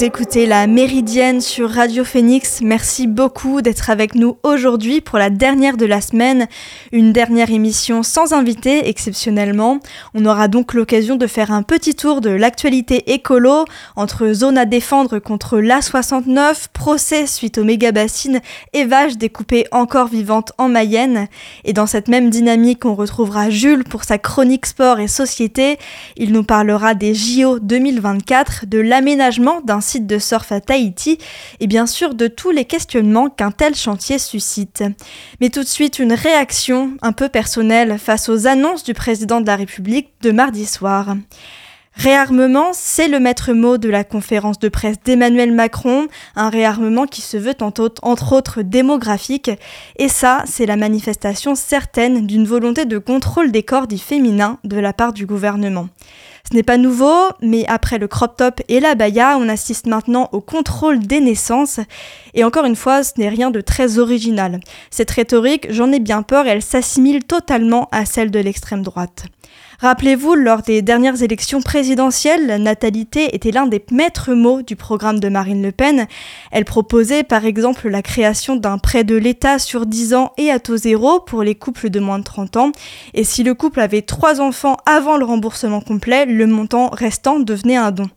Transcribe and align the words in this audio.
Vous 0.00 0.06
écoutez 0.06 0.46
la 0.46 0.66
Méridienne 0.66 1.42
sur 1.42 1.68
Radio 1.68 2.04
Phoenix. 2.04 2.62
Merci 2.62 3.06
beaucoup 3.06 3.60
d'être 3.60 3.90
avec 3.90 4.14
nous 4.14 4.38
aujourd'hui 4.42 5.02
pour 5.02 5.18
la 5.18 5.28
dernière 5.28 5.76
de 5.76 5.84
la 5.84 6.00
semaine. 6.00 6.48
Une 6.90 7.12
dernière 7.12 7.50
émission 7.50 8.02
sans 8.02 8.32
invité, 8.32 8.88
exceptionnellement. 8.88 9.78
On 10.14 10.24
aura 10.24 10.48
donc 10.48 10.72
l'occasion 10.72 11.16
de 11.16 11.26
faire 11.26 11.52
un 11.52 11.62
petit 11.62 11.94
tour 11.94 12.22
de 12.22 12.30
l'actualité 12.30 13.12
écolo 13.12 13.66
entre 13.94 14.32
zone 14.32 14.56
à 14.56 14.64
défendre 14.64 15.18
contre 15.18 15.58
l'A69, 15.58 16.68
procès 16.72 17.26
suite 17.26 17.58
aux 17.58 17.64
méga 17.64 17.92
bassines 17.92 18.40
et 18.72 18.86
vaches 18.86 19.18
découpées 19.18 19.66
encore 19.70 20.08
vivantes 20.08 20.52
en 20.56 20.70
Mayenne. 20.70 21.26
Et 21.64 21.74
dans 21.74 21.86
cette 21.86 22.08
même 22.08 22.30
dynamique, 22.30 22.86
on 22.86 22.94
retrouvera 22.94 23.50
Jules 23.50 23.84
pour 23.84 24.04
sa 24.04 24.16
chronique 24.16 24.64
sport 24.64 24.98
et 24.98 25.08
société. 25.08 25.78
Il 26.16 26.32
nous 26.32 26.44
parlera 26.44 26.94
des 26.94 27.14
JO 27.14 27.58
2024, 27.58 28.64
de 28.66 28.78
l'aménagement 28.78 29.60
d'un 29.60 29.82
site 29.90 30.06
de 30.06 30.18
surf 30.18 30.52
à 30.52 30.60
Tahiti 30.60 31.18
et 31.58 31.66
bien 31.66 31.86
sûr 31.86 32.14
de 32.14 32.28
tous 32.28 32.50
les 32.50 32.64
questionnements 32.64 33.28
qu'un 33.28 33.50
tel 33.50 33.74
chantier 33.74 34.18
suscite. 34.18 34.84
Mais 35.40 35.50
tout 35.50 35.62
de 35.62 35.68
suite 35.68 35.98
une 35.98 36.12
réaction 36.12 36.92
un 37.02 37.12
peu 37.12 37.28
personnelle 37.28 37.98
face 37.98 38.28
aux 38.28 38.46
annonces 38.46 38.84
du 38.84 38.94
président 38.94 39.40
de 39.40 39.46
la 39.46 39.56
République 39.56 40.12
de 40.22 40.30
mardi 40.30 40.66
soir. 40.66 41.16
Réarmement, 41.94 42.68
c'est 42.72 43.08
le 43.08 43.18
maître 43.18 43.52
mot 43.52 43.76
de 43.76 43.88
la 43.88 44.04
conférence 44.04 44.58
de 44.58 44.68
presse 44.68 44.96
d'Emmanuel 45.04 45.52
Macron, 45.52 46.06
un 46.36 46.48
réarmement 46.48 47.06
qui 47.06 47.20
se 47.20 47.36
veut 47.36 47.56
entre 47.60 48.32
autres 48.32 48.62
démographique, 48.62 49.50
et 49.98 50.08
ça, 50.08 50.44
c'est 50.46 50.66
la 50.66 50.76
manifestation 50.76 51.54
certaine 51.56 52.26
d'une 52.26 52.46
volonté 52.46 52.84
de 52.84 52.98
contrôle 52.98 53.50
des 53.50 53.64
corps 53.64 53.88
dits 53.88 53.98
féminins 53.98 54.58
de 54.62 54.78
la 54.78 54.92
part 54.92 55.12
du 55.12 55.26
gouvernement. 55.26 55.88
Ce 56.50 56.56
n'est 56.56 56.64
pas 56.64 56.78
nouveau, 56.78 57.28
mais 57.40 57.64
après 57.68 57.98
le 57.98 58.08
crop 58.08 58.36
top 58.36 58.60
et 58.66 58.80
la 58.80 58.96
baya, 58.96 59.36
on 59.38 59.48
assiste 59.48 59.86
maintenant 59.86 60.28
au 60.32 60.40
contrôle 60.40 60.98
des 60.98 61.20
naissances. 61.20 61.78
Et 62.34 62.42
encore 62.42 62.64
une 62.64 62.74
fois, 62.74 63.04
ce 63.04 63.12
n'est 63.18 63.28
rien 63.28 63.52
de 63.52 63.60
très 63.60 63.98
original. 63.98 64.58
Cette 64.90 65.12
rhétorique, 65.12 65.68
j'en 65.70 65.92
ai 65.92 66.00
bien 66.00 66.22
peur, 66.22 66.48
elle 66.48 66.62
s'assimile 66.62 67.22
totalement 67.22 67.88
à 67.92 68.04
celle 68.04 68.32
de 68.32 68.40
l'extrême 68.40 68.82
droite. 68.82 69.26
Rappelez-vous, 69.80 70.34
lors 70.34 70.60
des 70.60 70.82
dernières 70.82 71.22
élections 71.22 71.62
présidentielles, 71.62 72.46
la 72.46 72.58
natalité 72.58 73.34
était 73.34 73.50
l'un 73.50 73.66
des 73.66 73.82
maîtres 73.90 74.34
mots 74.34 74.60
du 74.60 74.76
programme 74.76 75.20
de 75.20 75.30
Marine 75.30 75.62
Le 75.62 75.72
Pen. 75.72 76.06
Elle 76.50 76.66
proposait 76.66 77.22
par 77.22 77.46
exemple 77.46 77.88
la 77.88 78.02
création 78.02 78.56
d'un 78.56 78.76
prêt 78.76 79.04
de 79.04 79.16
l'État 79.16 79.58
sur 79.58 79.86
10 79.86 80.12
ans 80.12 80.32
et 80.36 80.50
à 80.50 80.60
taux 80.60 80.76
zéro 80.76 81.20
pour 81.20 81.42
les 81.42 81.54
couples 81.54 81.88
de 81.88 81.98
moins 81.98 82.18
de 82.18 82.24
30 82.24 82.58
ans. 82.58 82.72
Et 83.14 83.24
si 83.24 83.42
le 83.42 83.54
couple 83.54 83.80
avait 83.80 84.02
trois 84.02 84.42
enfants 84.42 84.76
avant 84.84 85.16
le 85.16 85.24
remboursement 85.24 85.80
complet, 85.80 86.26
le 86.26 86.46
montant 86.46 86.90
restant 86.90 87.40
devenait 87.40 87.76
un 87.76 87.90
don. 87.90 88.10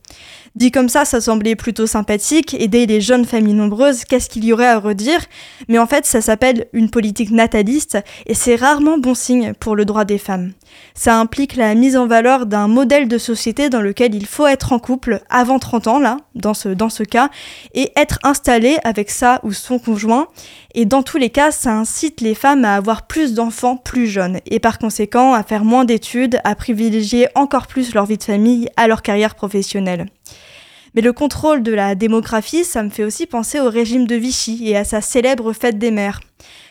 Dit 0.54 0.70
comme 0.70 0.88
ça, 0.88 1.04
ça 1.04 1.20
semblait 1.20 1.56
plutôt 1.56 1.88
sympathique, 1.88 2.54
aider 2.54 2.86
les 2.86 3.00
jeunes 3.00 3.24
familles 3.24 3.54
nombreuses, 3.54 4.04
qu'est-ce 4.04 4.28
qu'il 4.28 4.44
y 4.44 4.52
aurait 4.52 4.68
à 4.68 4.78
redire? 4.78 5.18
Mais 5.66 5.78
en 5.80 5.86
fait, 5.88 6.06
ça 6.06 6.20
s'appelle 6.20 6.66
une 6.72 6.90
politique 6.90 7.32
nataliste 7.32 7.98
et 8.26 8.34
c'est 8.34 8.54
rarement 8.54 8.96
bon 8.96 9.14
signe 9.14 9.52
pour 9.58 9.74
le 9.74 9.84
droit 9.84 10.04
des 10.04 10.16
femmes. 10.16 10.52
Ça 10.94 11.18
implique 11.18 11.56
la 11.56 11.74
mise 11.74 11.96
en 11.96 12.06
valeur 12.06 12.46
d'un 12.46 12.68
modèle 12.68 13.08
de 13.08 13.18
société 13.18 13.68
dans 13.68 13.80
lequel 13.80 14.14
il 14.14 14.26
faut 14.26 14.46
être 14.46 14.72
en 14.72 14.78
couple 14.78 15.22
avant 15.28 15.58
30 15.58 15.88
ans, 15.88 15.98
là, 15.98 16.18
dans 16.36 16.54
ce, 16.54 16.68
dans 16.68 16.88
ce 16.88 17.02
cas, 17.02 17.30
et 17.74 17.90
être 17.96 18.20
installé 18.22 18.78
avec 18.84 19.10
sa 19.10 19.40
ou 19.42 19.52
son 19.52 19.80
conjoint. 19.80 20.28
Et 20.76 20.84
dans 20.84 21.02
tous 21.02 21.18
les 21.18 21.30
cas, 21.30 21.50
ça 21.50 21.72
incite 21.72 22.20
les 22.20 22.34
femmes 22.36 22.64
à 22.64 22.76
avoir 22.76 23.08
plus 23.08 23.34
d'enfants 23.34 23.76
plus 23.76 24.06
jeunes, 24.06 24.38
et 24.46 24.60
par 24.60 24.78
conséquent 24.78 25.34
à 25.34 25.42
faire 25.42 25.64
moins 25.64 25.84
d'études, 25.84 26.38
à 26.44 26.54
privilégier 26.54 27.26
encore 27.34 27.66
plus 27.66 27.92
leur 27.92 28.06
vie 28.06 28.18
de 28.18 28.22
famille 28.22 28.68
à 28.76 28.86
leur 28.86 29.02
carrière 29.02 29.34
professionnelle. 29.34 30.06
Mais 30.94 31.02
le 31.02 31.12
contrôle 31.12 31.62
de 31.62 31.72
la 31.72 31.94
démographie, 31.94 32.64
ça 32.64 32.82
me 32.82 32.90
fait 32.90 33.04
aussi 33.04 33.26
penser 33.26 33.58
au 33.60 33.68
régime 33.68 34.06
de 34.06 34.14
Vichy 34.14 34.68
et 34.68 34.76
à 34.76 34.84
sa 34.84 35.00
célèbre 35.00 35.52
fête 35.52 35.78
des 35.78 35.90
mères. 35.90 36.20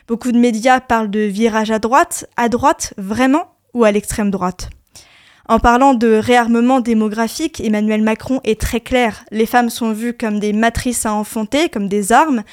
Beaucoup 0.07 0.31
de 0.31 0.39
médias 0.39 0.79
parlent 0.79 1.11
de 1.11 1.19
virage 1.19 1.71
à 1.71 1.79
droite, 1.79 2.25
à 2.37 2.47
droite 2.49 2.93
vraiment 2.97 3.55
ou 3.73 3.83
à 3.83 3.91
l'extrême 3.91 4.31
droite? 4.31 4.69
En 5.49 5.59
parlant 5.59 5.93
de 5.93 6.07
réarmement 6.07 6.79
démographique, 6.79 7.59
Emmanuel 7.59 8.01
Macron 8.01 8.39
est 8.45 8.59
très 8.59 8.79
clair. 8.79 9.25
Les 9.29 9.45
femmes 9.45 9.69
sont 9.69 9.91
vues 9.91 10.13
comme 10.13 10.39
des 10.39 10.53
matrices 10.53 11.05
à 11.05 11.13
enfanter, 11.13 11.67
comme 11.67 11.89
des 11.89 12.13
armes, 12.13 12.43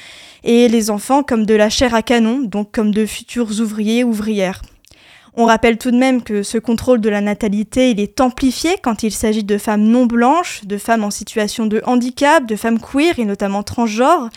et 0.43 0.67
les 0.67 0.89
enfants 0.89 1.23
comme 1.23 1.45
de 1.45 1.53
la 1.53 1.69
chair 1.69 1.95
à 1.95 2.01
canon, 2.01 2.39
donc 2.39 2.73
comme 2.73 2.91
de 2.91 3.05
futurs 3.05 3.61
ouvriers 3.61 4.03
ouvrières. 4.03 4.61
On 5.37 5.45
rappelle 5.45 5.77
tout 5.77 5.91
de 5.91 5.97
même 5.97 6.23
que 6.23 6.43
ce 6.43 6.57
contrôle 6.57 6.99
de 6.99 7.09
la 7.09 7.21
natalité, 7.21 7.91
il 7.91 8.01
est 8.01 8.19
amplifié 8.19 8.75
quand 8.83 9.03
il 9.03 9.11
s'agit 9.11 9.45
de 9.45 9.57
femmes 9.57 9.83
non 9.83 10.05
blanches, 10.05 10.65
de 10.65 10.77
femmes 10.77 11.05
en 11.05 11.11
situation 11.11 11.67
de 11.67 11.81
handicap, 11.85 12.45
de 12.45 12.57
femmes 12.57 12.79
queer 12.79 13.17
et 13.17 13.23
notamment 13.23 13.63
transgenres. 13.63 14.29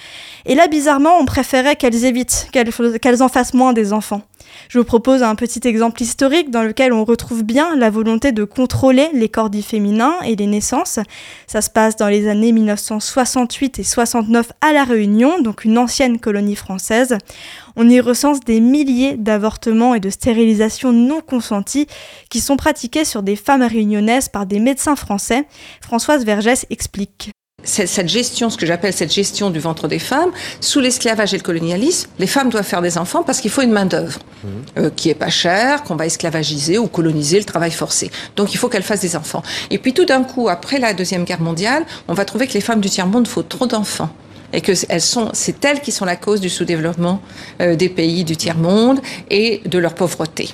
Et 0.47 0.55
là, 0.55 0.69
bizarrement, 0.69 1.19
on 1.19 1.25
préférait 1.25 1.75
qu'elles 1.75 2.05
évitent, 2.05 2.49
qu'elles 2.53 3.23
en 3.23 3.29
fassent 3.29 3.55
moins 3.55 3.73
des 3.73 3.93
enfants. 3.93 4.23
Je 4.69 4.79
vous 4.79 4.85
propose 4.85 5.23
un 5.23 5.35
petit 5.35 5.61
exemple 5.67 6.03
historique 6.03 6.51
dans 6.51 6.63
lequel 6.63 6.93
on 6.93 7.05
retrouve 7.05 7.43
bien 7.43 7.77
la 7.77 7.91
volonté 7.91 8.33
de 8.33 8.45
contrôler 8.45 9.09
les 9.13 9.29
corps 9.29 9.51
dits 9.51 9.63
féminins 9.63 10.15
et 10.25 10.37
les 10.37 10.47
naissances. 10.47 10.99
Ça 11.47 11.61
se 11.61 11.71
passe 11.71 11.97
dans 11.97 12.09
les 12.09 12.29
années 12.29 12.53
1968 12.53 13.79
et 13.79 13.83
69 13.83 14.53
à 14.61 14.73
La 14.73 14.85
Réunion, 14.85 15.41
donc 15.41 15.65
une 15.65 15.79
ancienne 15.79 16.19
colonie 16.19 16.57
française. 16.57 17.19
On 17.77 17.89
y 17.89 18.01
recense 18.01 18.41
des 18.41 18.61
milliers 18.61 19.17
d'avortements 19.17 19.95
et 19.95 20.01
de 20.01 20.11
stérilisations 20.11 20.93
non 20.93 21.21
consenties 21.21 21.87
qui 22.31 22.41
sont 22.41 22.57
pratiqués 22.57 23.05
sur 23.05 23.23
des 23.23 23.37
femmes 23.37 23.63
réunionnaises 23.63 24.29
par 24.29 24.47
des 24.47 24.61
médecins 24.61 24.97
français. 24.97 25.47
Françoise 25.81 26.25
Vergès 26.25 26.67
explique 26.71 27.31
cette 27.65 28.09
gestion, 28.09 28.51
ce 28.51 28.57
que 28.57 28.67
j'appelle 28.67 28.93
cette 28.93 29.13
gestion 29.13 29.51
du 29.51 29.59
ventre 29.59 29.89
des 29.89 29.99
femmes, 29.99 30.31
sous 30.61 30.81
l'esclavage 30.81 31.35
et 31.35 31.37
le 31.37 31.43
colonialisme, 31.43 32.09
les 32.19 32.27
femmes 32.27 32.51
doivent 32.51 32.65
faire 32.65 32.83
des 32.83 32.99
enfants 32.99 33.23
parce 33.23 33.41
qu'il 33.41 33.51
faut 33.51 33.63
une 33.63 33.73
main 33.73 33.87
d'œuvre 33.87 34.21
mmh. 34.21 34.49
euh, 34.79 34.91
qui 34.95 35.11
est 35.11 35.15
pas 35.15 35.31
chère, 35.31 35.83
qu'on 35.83 35.97
va 35.97 36.07
esclavagiser 36.07 36.79
ou 36.79 36.87
coloniser 36.87 37.39
le 37.39 37.45
travail 37.45 37.71
forcé. 37.71 38.11
Donc 38.37 38.55
il 38.55 38.57
faut 38.59 38.69
qu'elles 38.69 38.83
fassent 38.83 39.01
des 39.01 39.17
enfants. 39.17 39.43
Et 39.71 39.79
puis 39.79 39.93
tout 39.93 40.05
d'un 40.05 40.23
coup, 40.23 40.49
après 40.49 40.79
la 40.79 40.95
deuxième 40.95 41.25
guerre 41.25 41.41
mondiale, 41.41 41.85
on 42.09 42.15
va 42.15 42.25
trouver 42.25 42.47
que 42.47 42.55
les 42.55 42.61
femmes 42.61 42.81
du 42.81 42.91
tiers 42.91 43.07
monde 43.07 43.27
font 43.27 43.43
trop 43.43 43.67
d'enfants 43.67 44.11
et 44.53 44.61
que 44.61 44.73
elles 44.89 45.01
sont, 45.01 45.31
c'est 45.33 45.65
elles 45.65 45.81
qui 45.81 45.93
sont 45.93 46.05
la 46.05 46.17
cause 46.17 46.41
du 46.41 46.49
sous-développement 46.49 47.21
euh, 47.61 47.77
des 47.77 47.89
pays 47.89 48.25
du 48.25 48.37
tiers 48.37 48.57
monde 48.57 49.01
et 49.31 49.61
de 49.67 49.79
leur 49.79 49.95
pauvreté. 49.95 50.51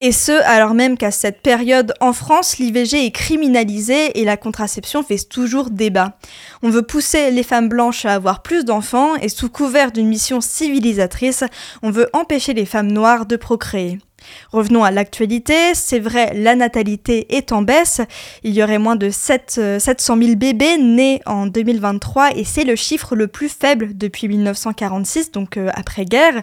Et 0.00 0.12
ce, 0.12 0.30
alors 0.44 0.74
même 0.74 0.96
qu'à 0.96 1.10
cette 1.10 1.42
période 1.42 1.92
en 2.00 2.12
France, 2.12 2.58
l'IVG 2.58 3.04
est 3.06 3.10
criminalisée 3.10 4.20
et 4.20 4.24
la 4.24 4.36
contraception 4.36 5.02
fait 5.02 5.28
toujours 5.28 5.70
débat. 5.70 6.16
On 6.62 6.70
veut 6.70 6.82
pousser 6.82 7.32
les 7.32 7.42
femmes 7.42 7.68
blanches 7.68 8.04
à 8.04 8.14
avoir 8.14 8.44
plus 8.44 8.64
d'enfants 8.64 9.16
et 9.16 9.28
sous 9.28 9.50
couvert 9.50 9.90
d'une 9.90 10.06
mission 10.06 10.40
civilisatrice, 10.40 11.42
on 11.82 11.90
veut 11.90 12.08
empêcher 12.12 12.54
les 12.54 12.64
femmes 12.64 12.92
noires 12.92 13.26
de 13.26 13.34
procréer. 13.34 13.98
Revenons 14.52 14.84
à 14.84 14.92
l'actualité, 14.92 15.74
c'est 15.74 15.98
vrai, 15.98 16.32
la 16.32 16.54
natalité 16.54 17.34
est 17.36 17.50
en 17.50 17.62
baisse, 17.62 18.00
il 18.44 18.54
y 18.54 18.62
aurait 18.62 18.78
moins 18.78 18.96
de 18.96 19.10
7, 19.10 19.80
700 19.80 20.16
000 20.16 20.36
bébés 20.36 20.78
nés 20.78 21.22
en 21.26 21.48
2023 21.48 22.36
et 22.36 22.44
c'est 22.44 22.64
le 22.64 22.76
chiffre 22.76 23.16
le 23.16 23.26
plus 23.26 23.48
faible 23.48 23.96
depuis 23.96 24.28
1946, 24.28 25.32
donc 25.32 25.56
euh, 25.56 25.70
après-guerre. 25.74 26.40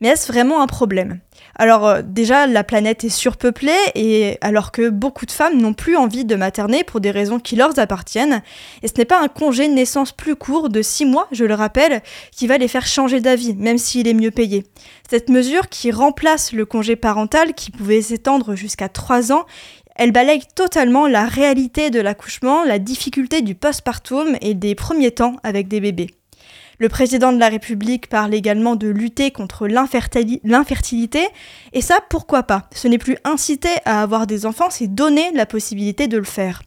Mais 0.00 0.08
est-ce 0.08 0.30
vraiment 0.30 0.62
un 0.62 0.66
problème? 0.68 1.18
Alors 1.56 1.86
euh, 1.86 2.02
déjà, 2.02 2.46
la 2.46 2.64
planète 2.64 3.04
est 3.04 3.08
surpeuplée 3.08 3.72
et 3.94 4.38
alors 4.40 4.72
que 4.72 4.88
beaucoup 4.88 5.26
de 5.26 5.30
femmes 5.30 5.60
n'ont 5.60 5.74
plus 5.74 5.96
envie 5.96 6.24
de 6.24 6.34
materner 6.34 6.84
pour 6.84 7.00
des 7.00 7.10
raisons 7.10 7.38
qui 7.38 7.56
leur 7.56 7.78
appartiennent. 7.78 8.42
Et 8.82 8.88
ce 8.88 8.94
n'est 8.98 9.04
pas 9.04 9.20
un 9.20 9.28
congé 9.28 9.68
de 9.68 9.72
naissance 9.72 10.12
plus 10.12 10.36
court 10.36 10.68
de 10.68 10.82
6 10.82 11.06
mois, 11.06 11.28
je 11.32 11.44
le 11.44 11.54
rappelle, 11.54 12.02
qui 12.32 12.46
va 12.46 12.58
les 12.58 12.68
faire 12.68 12.86
changer 12.86 13.20
d'avis, 13.20 13.54
même 13.54 13.78
s'il 13.78 14.08
est 14.08 14.14
mieux 14.14 14.30
payé. 14.30 14.64
Cette 15.08 15.28
mesure 15.28 15.68
qui 15.68 15.90
remplace 15.90 16.52
le 16.52 16.66
congé 16.66 16.96
parental 16.96 17.54
qui 17.54 17.70
pouvait 17.70 18.02
s'étendre 18.02 18.54
jusqu'à 18.54 18.88
3 18.88 19.32
ans, 19.32 19.44
elle 19.96 20.10
balaye 20.10 20.42
totalement 20.56 21.06
la 21.06 21.24
réalité 21.24 21.90
de 21.90 22.00
l'accouchement, 22.00 22.64
la 22.64 22.80
difficulté 22.80 23.42
du 23.42 23.54
postpartum 23.54 24.36
et 24.40 24.54
des 24.54 24.74
premiers 24.74 25.12
temps 25.12 25.36
avec 25.44 25.68
des 25.68 25.80
bébés. 25.80 26.10
Le 26.78 26.88
président 26.88 27.32
de 27.32 27.38
la 27.38 27.48
République 27.48 28.08
parle 28.08 28.34
également 28.34 28.76
de 28.76 28.88
lutter 28.88 29.30
contre 29.30 29.66
l'infertilité, 29.66 31.28
et 31.72 31.80
ça, 31.80 32.00
pourquoi 32.08 32.42
pas? 32.42 32.68
Ce 32.74 32.88
n'est 32.88 32.98
plus 32.98 33.16
inciter 33.24 33.74
à 33.84 34.02
avoir 34.02 34.26
des 34.26 34.46
enfants, 34.46 34.70
c'est 34.70 34.92
donner 34.92 35.30
la 35.32 35.46
possibilité 35.46 36.08
de 36.08 36.18
le 36.18 36.24
faire. 36.24 36.62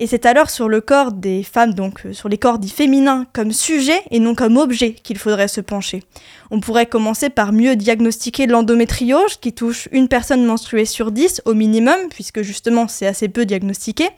Et 0.00 0.06
c'est 0.06 0.26
alors 0.26 0.48
sur 0.48 0.68
le 0.68 0.80
corps 0.80 1.10
des 1.12 1.42
femmes, 1.42 1.74
donc 1.74 2.06
euh, 2.06 2.12
sur 2.12 2.28
les 2.28 2.38
corps 2.38 2.60
dits 2.60 2.70
féminins, 2.70 3.26
comme 3.32 3.50
sujet 3.50 4.00
et 4.12 4.20
non 4.20 4.36
comme 4.36 4.56
objet 4.56 4.92
qu'il 4.92 5.18
faudrait 5.18 5.48
se 5.48 5.60
pencher. 5.60 6.04
On 6.52 6.60
pourrait 6.60 6.86
commencer 6.86 7.30
par 7.30 7.52
mieux 7.52 7.74
diagnostiquer 7.74 8.46
l'endométriose, 8.46 9.36
qui 9.36 9.52
touche 9.52 9.88
une 9.90 10.06
personne 10.06 10.44
menstruée 10.44 10.84
sur 10.84 11.10
dix 11.10 11.42
au 11.46 11.54
minimum, 11.54 11.98
puisque 12.10 12.42
justement 12.42 12.86
c'est 12.86 13.08
assez 13.08 13.28
peu 13.28 13.44
diagnostiqué. 13.44 14.08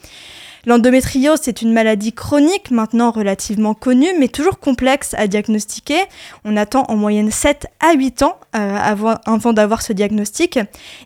L'endométriose, 0.67 1.41
c'est 1.43 1.63
une 1.63 1.73
maladie 1.73 2.13
chronique, 2.13 2.71
maintenant 2.71 3.11
relativement 3.11 3.75
connue, 3.75 4.11
mais 4.19 4.29
toujours 4.29 4.59
complexe 4.59 5.15
à 5.15 5.27
diagnostiquer. 5.27 6.01
On 6.45 6.57
attend 6.57 6.85
en 6.89 6.97
moyenne 6.97 7.31
7 7.31 7.67
à 7.81 7.95
8 7.95 8.23
ans 8.23 8.37
euh, 8.55 8.77
avant, 8.77 9.53
d'avoir 9.53 9.83
ce 9.83 9.93
diagnostic. 9.93 10.59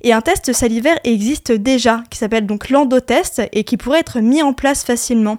Et 0.02 0.12
un 0.12 0.20
test 0.20 0.52
salivaire 0.52 0.98
existe 1.04 1.52
déjà, 1.52 2.02
qui 2.10 2.18
s'appelle 2.18 2.46
donc 2.46 2.70
l'endotest, 2.70 3.42
et 3.52 3.64
qui 3.64 3.76
pourrait 3.76 4.00
être 4.00 4.20
mis 4.20 4.42
en 4.42 4.52
place 4.52 4.84
facilement. 4.84 5.38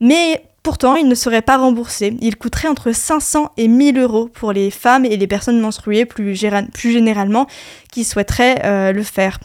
Mais 0.00 0.42
Pourtant, 0.66 0.96
il 0.96 1.06
ne 1.06 1.14
serait 1.14 1.42
pas 1.42 1.58
remboursé. 1.58 2.16
Il 2.20 2.34
coûterait 2.34 2.66
entre 2.66 2.90
500 2.90 3.52
et 3.56 3.68
1000 3.68 4.00
euros 4.00 4.26
pour 4.26 4.50
les 4.50 4.72
femmes 4.72 5.04
et 5.04 5.16
les 5.16 5.28
personnes 5.28 5.60
menstruées 5.60 6.06
plus, 6.06 6.34
généralement 6.34 7.46
qui 7.92 8.02
souhaiteraient 8.02 8.62
euh, 8.64 8.90
le 8.90 9.04
faire. 9.04 9.38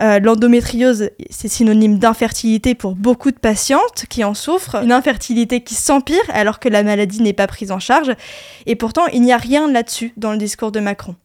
Euh, 0.00 0.18
l'endométriose, 0.18 1.10
c'est 1.30 1.48
synonyme 1.48 1.98
d'infertilité 1.98 2.74
pour 2.74 2.94
beaucoup 2.94 3.30
de 3.30 3.38
patientes 3.38 4.04
qui 4.10 4.24
en 4.24 4.34
souffrent, 4.34 4.76
une 4.82 4.92
infertilité 4.92 5.62
qui 5.62 5.74
s'empire 5.74 6.22
alors 6.28 6.58
que 6.58 6.68
la 6.68 6.82
maladie 6.82 7.22
n'est 7.22 7.32
pas 7.32 7.46
prise 7.46 7.72
en 7.72 7.78
charge, 7.78 8.12
et 8.66 8.76
pourtant 8.76 9.06
il 9.12 9.22
n'y 9.22 9.32
a 9.32 9.38
rien 9.38 9.70
là-dessus 9.70 10.12
dans 10.16 10.32
le 10.32 10.38
discours 10.38 10.72
de 10.72 10.80
Macron. 10.80 11.16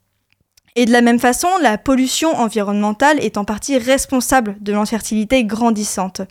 Et 0.78 0.86
de 0.86 0.92
la 0.94 1.02
même 1.02 1.20
façon, 1.20 1.50
la 1.62 1.78
pollution 1.78 2.34
environnementale 2.34 3.20
est 3.20 3.38
en 3.38 3.44
partie 3.44 3.78
responsable 3.78 4.56
de 4.62 4.72
l'infertilité 4.72 5.44
grandissante. 5.44 6.22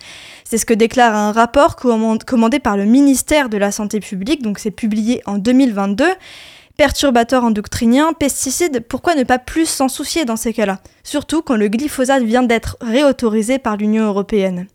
C'est 0.44 0.56
ce 0.56 0.64
que 0.64 0.72
déclare 0.72 1.14
un 1.14 1.32
rapport 1.32 1.76
commandé 1.76 2.58
par 2.58 2.78
le 2.78 2.86
ministère 2.86 3.50
de 3.50 3.58
la 3.58 3.70
Santé 3.70 4.00
publique, 4.00 4.42
donc 4.42 4.58
c'est 4.58 4.70
publié 4.70 5.20
en 5.26 5.36
2022. 5.36 6.06
Perturbateurs 6.80 7.44
endocriniens, 7.44 8.14
pesticides, 8.14 8.86
pourquoi 8.88 9.14
ne 9.14 9.22
pas 9.22 9.38
plus 9.38 9.68
s'en 9.68 9.90
soucier 9.90 10.24
dans 10.24 10.36
ces 10.36 10.54
cas-là? 10.54 10.78
Surtout 11.04 11.42
quand 11.42 11.56
le 11.56 11.68
glyphosate 11.68 12.22
vient 12.22 12.42
d'être 12.42 12.78
réautorisé 12.80 13.58
par 13.58 13.76
l'Union 13.76 14.06
européenne. 14.06 14.66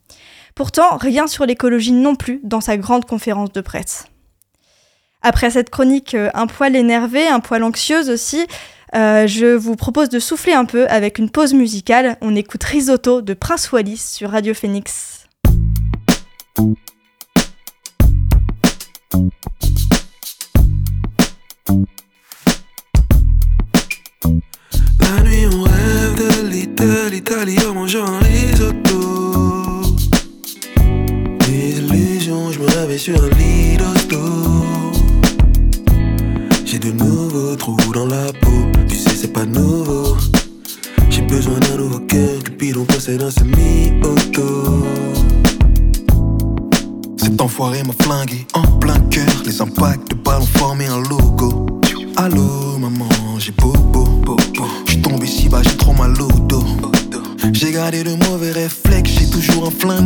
Pourtant, 0.54 0.98
rien 0.98 1.26
sur 1.26 1.48
l'écologie 1.48 1.94
non 1.94 2.14
plus 2.14 2.42
dans 2.44 2.62
sa 2.62 2.78
grande 2.78 3.06
conférence 3.06 3.52
de 3.54 3.62
presse. 3.62 4.06
Après 5.24 5.50
cette 5.50 5.72
chronique 5.72 6.14
euh, 6.14 6.30
un 6.36 6.46
poil 6.46 6.76
énervée, 6.76 7.28
un 7.28 7.40
poil 7.40 7.64
anxieuse 7.64 8.12
aussi, 8.12 8.46
euh, 8.94 9.26
je 9.26 9.56
vous 9.56 9.76
propose 9.76 10.10
de 10.10 10.20
souffler 10.20 10.54
un 10.54 10.66
peu 10.66 10.88
avec 10.90 11.18
une 11.18 11.32
pause 11.32 11.56
musicale. 11.56 12.18
On 12.22 12.36
écoute 12.36 12.64
Risotto 12.66 13.24
de 13.24 13.34
Prince 13.34 13.72
Wallis 13.72 13.98
sur 13.98 14.30
Radio 14.30 14.54
Phoenix. 14.54 15.26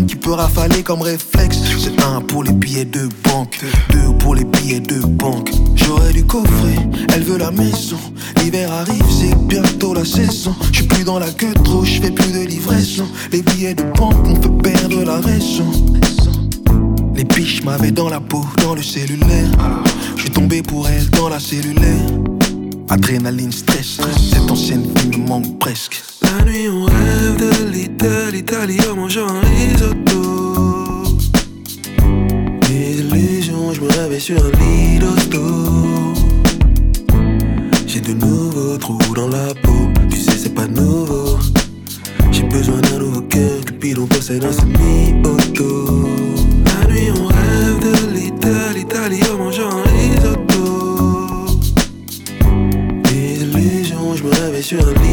Qui 0.08 0.16
peut 0.16 0.34
rafaler 0.34 0.84
comme 0.84 1.02
réflexe. 1.02 1.60
C'est 1.78 2.02
un 2.02 2.22
pour 2.22 2.44
les 2.44 2.52
billets 2.52 2.86
de 2.86 3.08
banque, 3.24 3.60
deux 3.92 4.18
pour 4.20 4.36
les 4.36 4.44
billets 4.44 4.82
de 4.82 5.00
banque. 5.00 5.52
J'aurais 5.76 6.12
du 6.12 6.26
coffret, 6.26 6.76
elle 7.14 7.24
veut 7.24 7.38
la 7.38 7.52
maison. 7.52 7.98
L'hiver 8.42 8.72
arrive, 8.72 9.06
c'est 9.10 9.36
bientôt 9.48 9.94
la 9.94 10.04
saison. 10.04 10.54
Je 10.72 10.80
suis 10.80 10.88
plus 10.88 11.04
dans 11.04 11.20
la 11.20 11.30
queue 11.30 11.54
trop, 11.64 11.86
je 11.86 12.02
fais 12.02 12.12
plus 12.12 12.32
de 12.32 12.46
livraison. 12.46 13.08
Les 13.32 13.42
billets 13.42 13.74
de 13.74 13.84
banque 13.84 14.28
m'ont 14.28 14.42
fait 14.42 14.72
perdre 14.72 15.04
la 15.04 15.20
raison. 15.22 15.72
Les 17.16 17.24
biches 17.24 17.64
m'avaient 17.64 17.92
dans 17.92 18.10
la 18.10 18.20
peau, 18.20 18.46
dans 18.62 18.76
le 18.76 18.84
cellulaire. 18.84 19.50
Je 20.18 20.22
suis 20.24 20.32
tombé 20.32 20.62
pour 20.62 20.90
elle 20.90 21.10
dans 21.12 21.30
la 21.30 21.40
cellulaire. 21.40 22.06
Adrénaline, 22.90 23.52
stress, 23.52 24.00
cette 24.32 24.52
ancienne 24.52 24.92
vie 24.96 25.20
me 25.20 25.28
manque 25.28 25.58
presque. 25.60 26.02
La 26.30 26.46
nuit 26.46 26.70
on 26.70 26.86
rêve 26.86 27.38
de 27.38 27.72
l'Italie, 27.72 28.32
l'Italie 28.34 28.80
en 28.92 28.96
mangeant 28.96 29.28
un 29.28 29.42
risotto. 29.42 31.18
Des 32.68 33.00
illusions, 33.00 33.74
je 33.74 33.82
me 33.82 33.88
réveille 33.88 34.22
sur 34.22 34.38
un 34.38 34.52
lit 34.52 35.00
J'ai 37.88 38.02
de 38.02 38.14
nouveaux 38.14 38.78
trous 38.78 39.16
dans 39.16 39.30
la 39.30 39.56
peau, 39.64 39.90
tu 40.12 40.18
sais 40.18 40.38
c'est 40.38 40.54
pas 40.54 40.68
nouveau. 40.68 41.40
J'ai 42.32 42.44
besoin 42.44 42.80
d'un 42.82 43.00
nouveau 43.00 43.22
cœur, 43.22 43.66
Cupidon 43.66 44.06
possède 44.06 44.46
un 44.46 44.52
semi-auto. 44.52 46.08
La 46.66 46.94
nuit 46.94 47.10
on 47.20 47.26
rêve 47.26 47.80
de 47.82 48.14
l'Italie, 48.14 48.76
l'Italie 48.76 49.24
en 49.34 49.38
mangeant 49.38 49.72
un 49.72 49.84
risotto. 49.98 51.48
Des 53.06 53.42
illusions, 53.42 54.16
je 54.16 54.24
me 54.24 54.30
réveille 54.30 54.64
sur 54.64 54.88
un 54.88 54.94
lit 54.94 55.09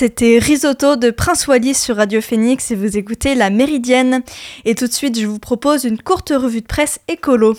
C'était 0.00 0.38
Risotto 0.38 0.96
de 0.96 1.10
Prince 1.10 1.46
Wally 1.46 1.74
sur 1.74 1.96
Radio 1.96 2.22
Phoenix 2.22 2.70
et 2.70 2.74
vous 2.74 2.96
écoutez 2.96 3.34
La 3.34 3.50
Méridienne. 3.50 4.22
Et 4.64 4.74
tout 4.74 4.86
de 4.86 4.92
suite, 4.94 5.20
je 5.20 5.26
vous 5.26 5.38
propose 5.38 5.84
une 5.84 6.00
courte 6.00 6.32
revue 6.34 6.62
de 6.62 6.66
presse 6.66 7.00
écolo. 7.06 7.54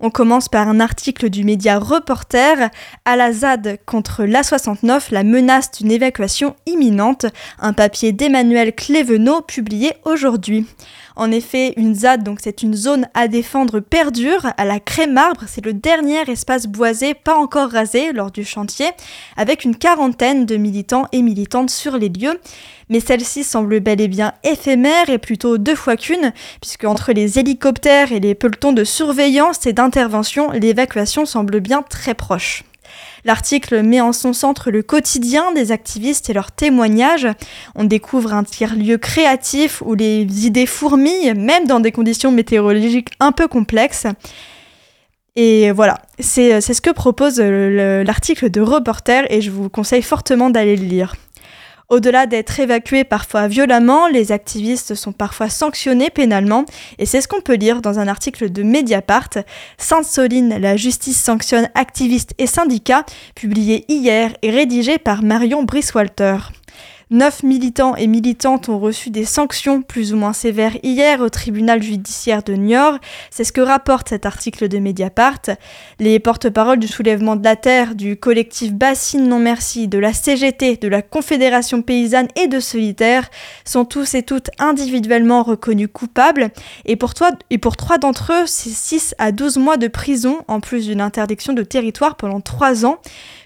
On 0.00 0.10
commence 0.10 0.48
par 0.48 0.66
un 0.66 0.80
article 0.80 1.30
du 1.30 1.44
média 1.44 1.78
Reporter 1.78 2.68
à 3.04 3.14
la 3.14 3.32
ZAD 3.32 3.78
contre 3.86 4.24
l'A69, 4.24 5.12
la 5.12 5.22
menace 5.22 5.70
d'une 5.70 5.92
évacuation 5.92 6.56
imminente, 6.66 7.26
un 7.60 7.72
papier 7.72 8.10
d'Emmanuel 8.10 8.74
Clévenot 8.74 9.42
publié 9.42 9.92
aujourd'hui. 10.04 10.66
En 11.16 11.30
effet, 11.30 11.74
une 11.76 11.94
ZAD, 11.94 12.24
donc 12.24 12.40
c'est 12.42 12.62
une 12.62 12.74
zone 12.74 13.06
à 13.14 13.28
défendre 13.28 13.78
perdure 13.78 14.46
à 14.56 14.64
la 14.64 14.80
Crème-Arbre. 14.80 15.44
C'est 15.46 15.64
le 15.64 15.72
dernier 15.72 16.28
espace 16.28 16.66
boisé 16.66 17.14
pas 17.14 17.36
encore 17.36 17.70
rasé 17.70 18.12
lors 18.12 18.32
du 18.32 18.44
chantier, 18.44 18.86
avec 19.36 19.64
une 19.64 19.76
quarantaine 19.76 20.44
de 20.44 20.56
militants 20.56 21.06
et 21.12 21.22
militantes 21.22 21.70
sur 21.70 21.98
les 21.98 22.08
lieux. 22.08 22.40
Mais 22.88 22.98
celle-ci 22.98 23.44
semble 23.44 23.78
bel 23.78 24.00
et 24.00 24.08
bien 24.08 24.32
éphémère 24.42 25.08
et 25.08 25.18
plutôt 25.18 25.56
deux 25.56 25.76
fois 25.76 25.96
qu'une, 25.96 26.32
puisque 26.60 26.84
entre 26.84 27.12
les 27.12 27.38
hélicoptères 27.38 28.10
et 28.10 28.20
les 28.20 28.34
pelotons 28.34 28.72
de 28.72 28.84
surveillance 28.84 29.66
et 29.66 29.72
d'intervention, 29.72 30.50
l'évacuation 30.50 31.26
semble 31.26 31.60
bien 31.60 31.82
très 31.82 32.14
proche. 32.14 32.64
L'article 33.24 33.82
met 33.82 34.00
en 34.00 34.12
son 34.12 34.32
centre 34.32 34.70
le 34.70 34.82
quotidien 34.82 35.52
des 35.52 35.72
activistes 35.72 36.28
et 36.28 36.32
leurs 36.34 36.52
témoignages. 36.52 37.28
On 37.74 37.84
découvre 37.84 38.34
un 38.34 38.44
tiers-lieu 38.44 38.98
créatif 38.98 39.82
où 39.84 39.94
les 39.94 40.46
idées 40.46 40.66
fourmillent, 40.66 41.34
même 41.34 41.66
dans 41.66 41.80
des 41.80 41.92
conditions 41.92 42.30
météorologiques 42.30 43.08
un 43.20 43.32
peu 43.32 43.48
complexes. 43.48 44.06
Et 45.36 45.72
voilà, 45.72 45.98
c'est 46.20 46.60
ce 46.60 46.80
que 46.80 46.90
propose 46.90 47.40
l'article 47.40 48.50
de 48.50 48.60
Reporter 48.60 49.24
et 49.30 49.40
je 49.40 49.50
vous 49.50 49.68
conseille 49.68 50.02
fortement 50.02 50.50
d'aller 50.50 50.76
le 50.76 50.84
lire. 50.84 51.14
Au-delà 51.88 52.26
d'être 52.26 52.58
évacués 52.58 53.04
parfois 53.04 53.46
violemment, 53.46 54.08
les 54.08 54.32
activistes 54.32 54.94
sont 54.94 55.12
parfois 55.12 55.48
sanctionnés 55.48 56.10
pénalement, 56.10 56.64
et 56.98 57.06
c'est 57.06 57.20
ce 57.20 57.28
qu'on 57.28 57.40
peut 57.40 57.54
lire 57.54 57.82
dans 57.82 57.98
un 57.98 58.08
article 58.08 58.50
de 58.50 58.62
Mediapart. 58.62 59.30
Sainte-Soline, 59.76 60.58
la 60.58 60.76
justice 60.76 61.22
sanctionne 61.22 61.68
activistes 61.74 62.34
et 62.38 62.46
syndicats, 62.46 63.04
publié 63.34 63.84
hier 63.88 64.34
et 64.42 64.50
rédigé 64.50 64.98
par 64.98 65.22
Marion 65.22 65.62
Brice-Walter. 65.62 66.36
Neuf 67.10 67.42
militants 67.42 67.94
et 67.96 68.06
militantes 68.06 68.68
ont 68.68 68.78
reçu 68.78 69.10
des 69.10 69.26
sanctions 69.26 69.82
plus 69.82 70.14
ou 70.14 70.16
moins 70.16 70.32
sévères 70.32 70.76
hier 70.82 71.20
au 71.20 71.28
tribunal 71.28 71.82
judiciaire 71.82 72.42
de 72.42 72.54
Niort. 72.54 72.98
C'est 73.30 73.44
ce 73.44 73.52
que 73.52 73.60
rapporte 73.60 74.08
cet 74.08 74.24
article 74.24 74.68
de 74.68 74.78
Mediapart. 74.78 75.42
Les 76.00 76.18
porte-paroles 76.18 76.78
du 76.78 76.88
soulèvement 76.88 77.36
de 77.36 77.44
la 77.44 77.56
terre, 77.56 77.94
du 77.94 78.16
collectif 78.16 78.72
Bassine 78.72 79.28
Non 79.28 79.38
Merci, 79.38 79.86
de 79.86 79.98
la 79.98 80.14
CGT, 80.14 80.78
de 80.78 80.88
la 80.88 81.02
Confédération 81.02 81.82
paysanne 81.82 82.28
et 82.36 82.48
de 82.48 82.58
Solitaire 82.58 83.28
sont 83.64 83.84
tous 83.84 84.14
et 84.14 84.22
toutes 84.22 84.50
individuellement 84.58 85.42
reconnus 85.42 85.88
coupables. 85.92 86.50
Et 86.86 86.96
pour, 86.96 87.12
et 87.50 87.58
pour 87.58 87.76
trois 87.76 87.98
d'entre 87.98 88.32
eux, 88.32 88.46
c'est 88.46 88.70
6 88.70 89.14
à 89.18 89.30
12 89.32 89.58
mois 89.58 89.76
de 89.76 89.88
prison 89.88 90.38
en 90.48 90.60
plus 90.60 90.86
d'une 90.86 91.00
interdiction 91.00 91.52
de 91.52 91.62
territoire 91.62 92.16
pendant 92.16 92.40
3 92.40 92.86
ans. 92.86 92.98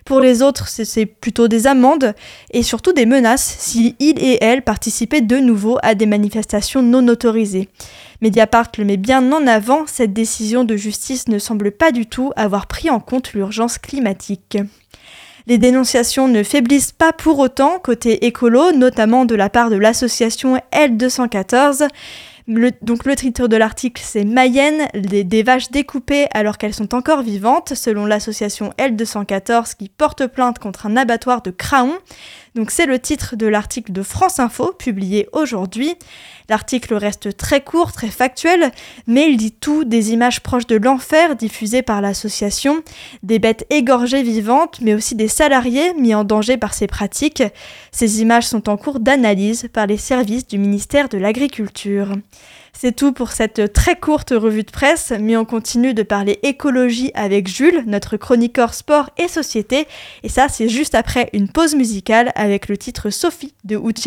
Pour 0.08 0.20
les 0.20 0.40
autres, 0.40 0.68
c'est 0.68 1.04
plutôt 1.04 1.48
des 1.48 1.66
amendes 1.66 2.14
et 2.50 2.62
surtout 2.62 2.94
des 2.94 3.04
menaces 3.04 3.56
si 3.58 3.94
ils 3.98 4.18
et 4.18 4.42
elles 4.42 4.62
participaient 4.62 5.20
de 5.20 5.36
nouveau 5.36 5.76
à 5.82 5.94
des 5.94 6.06
manifestations 6.06 6.80
non 6.80 7.06
autorisées. 7.08 7.68
Mediapart 8.22 8.68
le 8.78 8.86
met 8.86 8.96
bien 8.96 9.30
en 9.30 9.46
avant, 9.46 9.84
cette 9.86 10.14
décision 10.14 10.64
de 10.64 10.76
justice 10.76 11.28
ne 11.28 11.38
semble 11.38 11.72
pas 11.72 11.92
du 11.92 12.06
tout 12.06 12.32
avoir 12.36 12.68
pris 12.68 12.88
en 12.88 13.00
compte 13.00 13.34
l'urgence 13.34 13.76
climatique. 13.76 14.56
Les 15.46 15.58
dénonciations 15.58 16.26
ne 16.26 16.42
faiblissent 16.42 16.92
pas 16.92 17.12
pour 17.12 17.38
autant 17.38 17.78
côté 17.78 18.24
écolo, 18.24 18.72
notamment 18.72 19.26
de 19.26 19.34
la 19.34 19.50
part 19.50 19.68
de 19.68 19.76
l'association 19.76 20.58
L214. 20.72 21.86
Donc 22.48 23.04
le 23.04 23.14
titre 23.14 23.46
de 23.46 23.56
l'article 23.58 24.02
c'est 24.02 24.24
Mayenne, 24.24 24.88
des, 24.94 25.42
vaches 25.42 25.70
découpées 25.70 26.28
alors 26.32 26.56
qu'elles 26.56 26.72
sont 26.72 26.94
encore 26.94 27.20
vivantes, 27.20 27.74
selon 27.74 28.06
l'association 28.06 28.72
L214 28.78 29.76
qui 29.76 29.90
porte 29.90 30.26
plainte 30.26 30.58
contre 30.58 30.86
un 30.86 30.96
abattoir 30.96 31.42
de 31.42 31.50
Craon. 31.50 31.92
Donc 32.54 32.70
c'est 32.70 32.86
le 32.86 32.98
titre 32.98 33.36
de 33.36 33.46
l'article 33.46 33.92
de 33.92 34.02
France 34.02 34.40
Info 34.40 34.72
publié 34.72 35.28
aujourd'hui. 35.32 35.94
L'article 36.48 36.94
reste 36.94 37.36
très 37.36 37.60
court, 37.60 37.92
très 37.92 38.08
factuel, 38.08 38.72
mais 39.06 39.28
il 39.28 39.36
dit 39.36 39.52
tout 39.52 39.84
des 39.84 40.12
images 40.12 40.40
proches 40.40 40.66
de 40.66 40.76
l'enfer 40.76 41.36
diffusées 41.36 41.82
par 41.82 42.00
l'association, 42.00 42.82
des 43.22 43.38
bêtes 43.38 43.66
égorgées 43.68 44.22
vivantes, 44.22 44.80
mais 44.80 44.94
aussi 44.94 45.14
des 45.14 45.28
salariés 45.28 45.92
mis 45.94 46.14
en 46.14 46.24
danger 46.24 46.56
par 46.56 46.72
ces 46.72 46.86
pratiques. 46.86 47.42
Ces 47.92 48.22
images 48.22 48.46
sont 48.46 48.70
en 48.70 48.78
cours 48.78 48.98
d'analyse 48.98 49.68
par 49.72 49.86
les 49.86 49.98
services 49.98 50.46
du 50.46 50.56
ministère 50.56 51.10
de 51.10 51.18
l'Agriculture. 51.18 52.12
C'est 52.72 52.96
tout 52.96 53.12
pour 53.12 53.32
cette 53.32 53.72
très 53.72 53.96
courte 53.96 54.30
revue 54.30 54.62
de 54.62 54.70
presse, 54.70 55.12
mais 55.20 55.36
on 55.36 55.44
continue 55.44 55.92
de 55.94 56.02
parler 56.02 56.38
écologie 56.42 57.10
avec 57.14 57.48
Jules, 57.48 57.82
notre 57.86 58.16
chroniqueur 58.16 58.72
sport 58.72 59.10
et 59.18 59.28
société, 59.28 59.86
et 60.22 60.28
ça 60.28 60.48
c'est 60.48 60.68
juste 60.68 60.94
après 60.94 61.28
une 61.32 61.48
pause 61.48 61.74
musicale 61.74 62.32
avec 62.36 62.68
le 62.68 62.78
titre 62.78 63.10
Sophie 63.10 63.52
de 63.64 63.76
Uche 63.76 64.06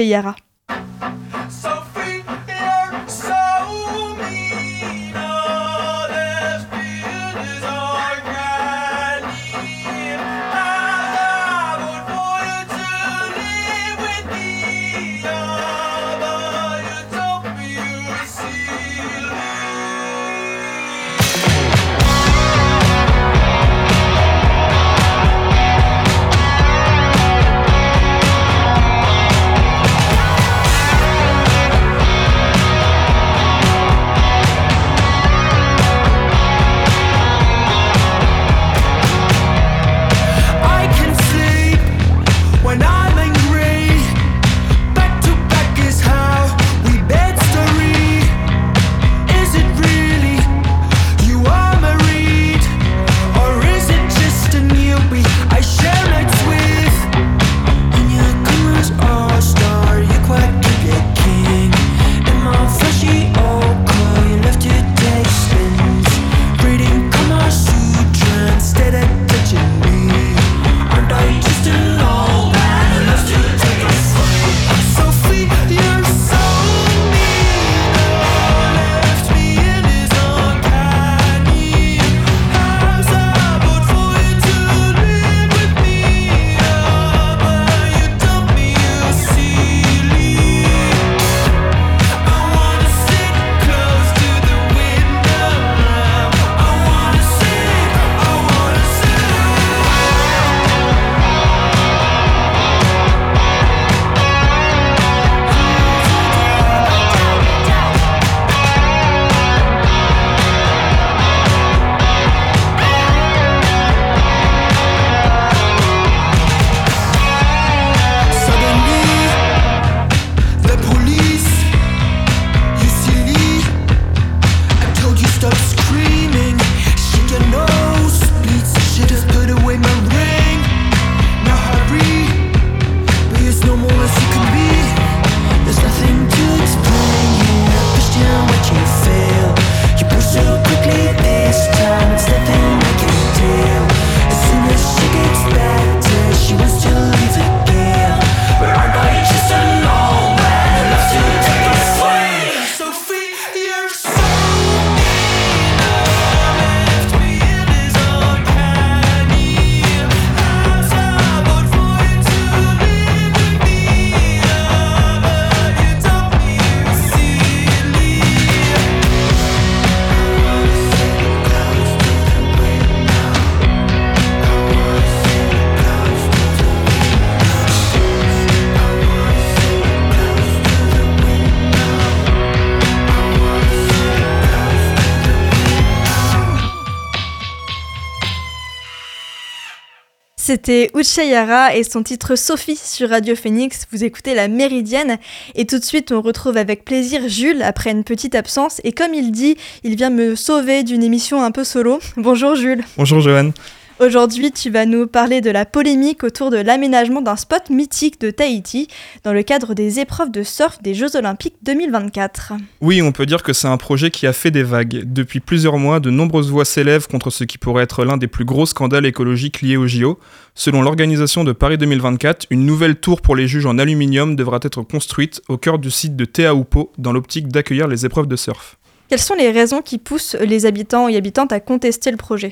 C'était 190.52 190.92
Uchayara 190.94 191.78
et 191.78 191.84
son 191.86 192.04
titre 192.04 192.36
Sophie 192.36 192.76
sur 192.76 193.12
Radio 193.12 193.38
Phoenix. 193.38 193.88
Vous 193.90 194.04
écoutez 194.04 194.36
La 194.36 194.50
Méridienne 194.50 195.18
et 195.56 195.66
tout 195.66 195.80
de 195.80 195.84
suite 195.86 196.12
on 196.12 196.20
retrouve 196.20 196.58
avec 196.58 196.84
plaisir 196.84 197.30
Jules 197.30 197.62
après 197.62 197.92
une 197.92 198.04
petite 198.04 198.36
absence 198.36 198.82
et 198.84 198.92
comme 198.92 199.14
il 199.14 199.32
dit, 199.32 199.56
il 199.86 199.96
vient 199.96 200.10
me 200.10 200.36
sauver 200.36 200.84
d'une 200.84 201.04
émission 201.04 201.42
un 201.42 201.52
peu 201.52 201.64
solo. 201.64 202.00
Bonjour 202.18 202.56
Jules. 202.56 202.84
Bonjour 202.98 203.22
Joanne. 203.22 203.54
Aujourd'hui, 204.02 204.52
tu 204.52 204.72
vas 204.72 204.88
nous 204.88 205.06
parler 205.06 205.42
de 205.42 205.52
la 205.52 205.64
polémique 205.64 206.24
autour 206.24 206.50
de 206.50 206.58
l'aménagement 206.58 207.22
d'un 207.22 207.36
spot 207.36 207.70
mythique 207.70 208.20
de 208.20 208.32
Tahiti 208.32 208.88
dans 209.24 209.32
le 209.32 209.44
cadre 209.44 209.76
des 209.76 210.00
épreuves 210.00 210.32
de 210.32 210.42
surf 210.42 210.82
des 210.82 210.96
Jeux 210.96 211.16
Olympiques 211.16 211.58
2024. 211.62 212.54
Oui, 212.82 213.04
on 213.04 213.12
peut 213.12 213.28
dire 213.28 213.44
que 213.44 213.54
c'est 213.54 213.68
un 213.68 213.78
projet 213.78 214.10
qui 214.10 214.26
a 214.26 214.34
fait 214.34 214.50
des 214.50 214.64
vagues. 214.64 215.04
Depuis 215.06 215.40
plusieurs 215.40 215.78
mois, 215.78 216.00
de 216.00 216.10
nombreuses 216.10 216.50
voix 216.50 216.66
s'élèvent 216.66 217.08
contre 217.08 217.30
ce 217.30 217.44
qui 217.44 217.60
pourrait 217.60 217.84
être 217.84 218.04
l'un 218.04 218.18
des 218.18 218.26
plus 218.26 218.44
gros 218.44 218.66
scandales 218.66 219.06
écologiques 219.06 219.62
liés 219.62 219.78
aux 219.78 219.86
JO. 219.86 220.18
Selon 220.56 220.82
l'organisation 220.82 221.44
de 221.44 221.52
Paris 221.52 221.78
2024, 221.78 222.48
une 222.50 222.66
nouvelle 222.66 222.96
tour 222.96 223.22
pour 223.22 223.36
les 223.36 223.48
juges 223.48 223.68
en 223.68 223.78
aluminium 223.78 224.36
devra 224.36 224.58
être 224.64 224.82
construite 224.82 225.44
au 225.48 225.58
cœur 225.58 225.78
du 225.78 225.92
site 225.92 226.16
de 226.16 226.26
Teahupo 226.26 226.92
dans 226.98 227.14
l'optique 227.14 227.50
d'accueillir 227.50 227.88
les 227.88 228.04
épreuves 228.04 228.28
de 228.28 228.36
surf. 228.36 228.80
Quelles 229.10 229.20
sont 229.20 229.36
les 229.36 229.52
raisons 229.52 229.84
qui 229.84 230.00
poussent 230.00 230.36
les 230.42 230.66
habitants 230.66 231.08
et 231.08 231.18
habitantes 231.18 231.52
à 231.52 231.60
contester 231.60 232.10
le 232.10 232.18
projet? 232.18 232.52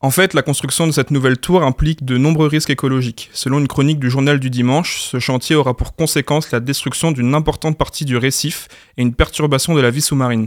En 0.00 0.12
fait, 0.12 0.32
la 0.32 0.42
construction 0.42 0.86
de 0.86 0.92
cette 0.92 1.10
nouvelle 1.10 1.38
tour 1.38 1.64
implique 1.64 2.04
de 2.04 2.18
nombreux 2.18 2.46
risques 2.46 2.70
écologiques. 2.70 3.30
Selon 3.32 3.58
une 3.58 3.66
chronique 3.66 3.98
du 3.98 4.08
journal 4.08 4.38
du 4.38 4.48
dimanche, 4.48 5.00
ce 5.00 5.18
chantier 5.18 5.56
aura 5.56 5.76
pour 5.76 5.96
conséquence 5.96 6.52
la 6.52 6.60
destruction 6.60 7.10
d'une 7.10 7.34
importante 7.34 7.76
partie 7.76 8.04
du 8.04 8.16
récif 8.16 8.68
et 8.96 9.02
une 9.02 9.12
perturbation 9.12 9.74
de 9.74 9.80
la 9.80 9.90
vie 9.90 10.00
sous-marine. 10.00 10.46